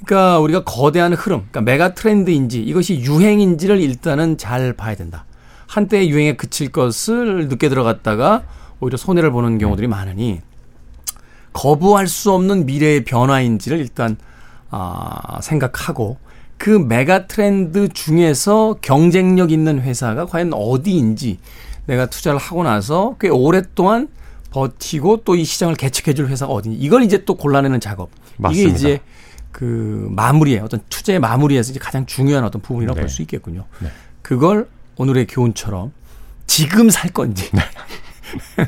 [0.08, 5.26] 그러니까 우리가 거대한 흐름, 그러니까 메가 트렌드인지 이것이 유행인지를 일단은 잘 봐야 된다.
[5.68, 8.44] 한때 유행에 그칠 것을 늦게 들어갔다가
[8.80, 10.40] 오히려 손해를 보는 경우들이 많으니
[11.52, 14.16] 거부할 수 없는 미래의 변화인지를 일단
[14.70, 16.18] 아, 생각하고
[16.58, 21.40] 그 메가 트렌드 중에서 경쟁력 있는 회사가 과연 어디인지
[21.86, 24.08] 내가 투자를 하고 나서 꽤 오랫동안
[24.52, 28.10] 버티고 또 이 시장을 개척해 줄 회사가 어디인지 이걸 이제 또 골라내는 작업.
[28.38, 28.70] 맞습니다.
[28.70, 29.02] 이게 이제
[29.58, 33.02] 그 마무리에 어떤 투자의 마무리에서 이제 가장 중요한 어떤 부분이라고 네.
[33.02, 33.66] 볼수 있겠군요.
[33.80, 33.90] 네.
[34.22, 35.92] 그걸 오늘의 교훈처럼
[36.46, 37.62] 지금 살 건지 네.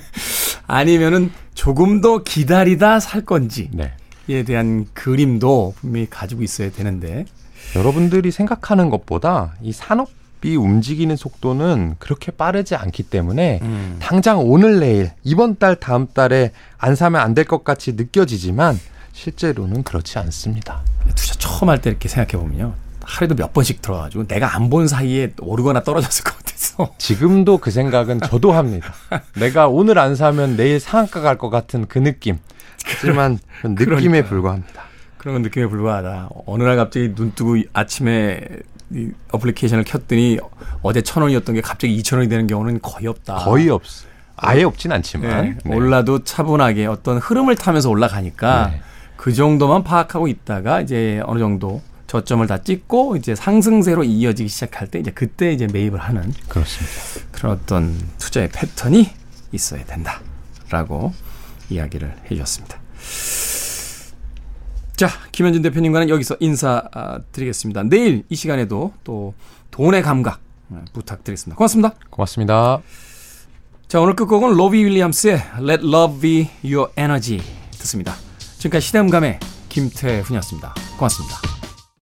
[0.66, 3.70] 아니면은 조금 더 기다리다 살 건지에
[4.26, 4.44] 네.
[4.44, 7.26] 대한 그림도 분명히 가지고 있어야 되는데
[7.76, 10.10] 여러분들이 생각하는 것보다 이 산업
[10.44, 13.98] 이 움직이는 속도는 그렇게 빠르지 않기 때문에 음.
[14.00, 18.80] 당장 오늘 내일 이번 달 다음 달에 안 사면 안 될 것 같이 느껴지지만
[19.24, 20.82] 실제로는 그렇지 않습니다.
[21.14, 22.74] 투자 처음 할 때 이렇게 생각해 보면요.
[23.04, 28.22] 하루에도 몇 번씩 들어가지고 내가 안 본 사이에 오르거나 떨어졌을 것 같아서 지금도 그 생각은
[28.22, 28.94] 저도 합니다.
[29.36, 32.38] 내가 오늘 안 사면 내일 상한가 갈 것 같은 그 느낌.
[32.86, 34.24] 하지만 느낌에 그러니까요.
[34.26, 34.84] 불과합니다.
[35.18, 36.30] 그런 건 느낌에 불과하다.
[36.46, 38.42] 어느 날 갑자기 눈 뜨고 아침에
[38.92, 40.40] 이 어플리케이션을 켰더니
[40.82, 43.36] 어제 천 원이었던 게 갑자기 이천 원이 되는 경우는 거의 없다.
[43.36, 44.08] 거의 없어요.
[44.38, 44.96] 아예 없진 네.
[44.96, 45.76] 않지만 네.
[45.76, 48.82] 올라도 차분하게 어떤 흐름을 타면서 올라가니까 네.
[49.20, 54.98] 그 정도만 파악하고 있다가 이제 어느 정도 저점을 다 찍고 이제 상승세로 이어지기 시작할 때
[54.98, 57.30] 이제 그때 이제 매입을 하는 그렇습니다.
[57.34, 59.10] 그런 어떤 투자의 패턴이
[59.52, 61.12] 있어야 된다라고
[61.70, 62.80] 이야기를 해주셨습니다.
[64.96, 67.84] 자, 김현준 대표님과는 여기서 인사드리겠습니다.
[67.84, 69.34] 내일 이 시간에도 또
[69.72, 70.40] 돈의 감각
[70.70, 71.58] 어, 부탁드리겠습니다.
[71.58, 71.94] 고맙습니다.
[72.10, 72.82] 고맙습니다.
[73.90, 77.42] 자, 오늘 끝곡은 로비 윌리엄스의 Let Love Be Your Energy
[77.72, 78.16] 듣습니다.
[78.60, 79.40] 지금까지 시대음감의
[79.70, 80.76] 김태훈이었습니다.
[80.98, 81.59] 고맙습니다.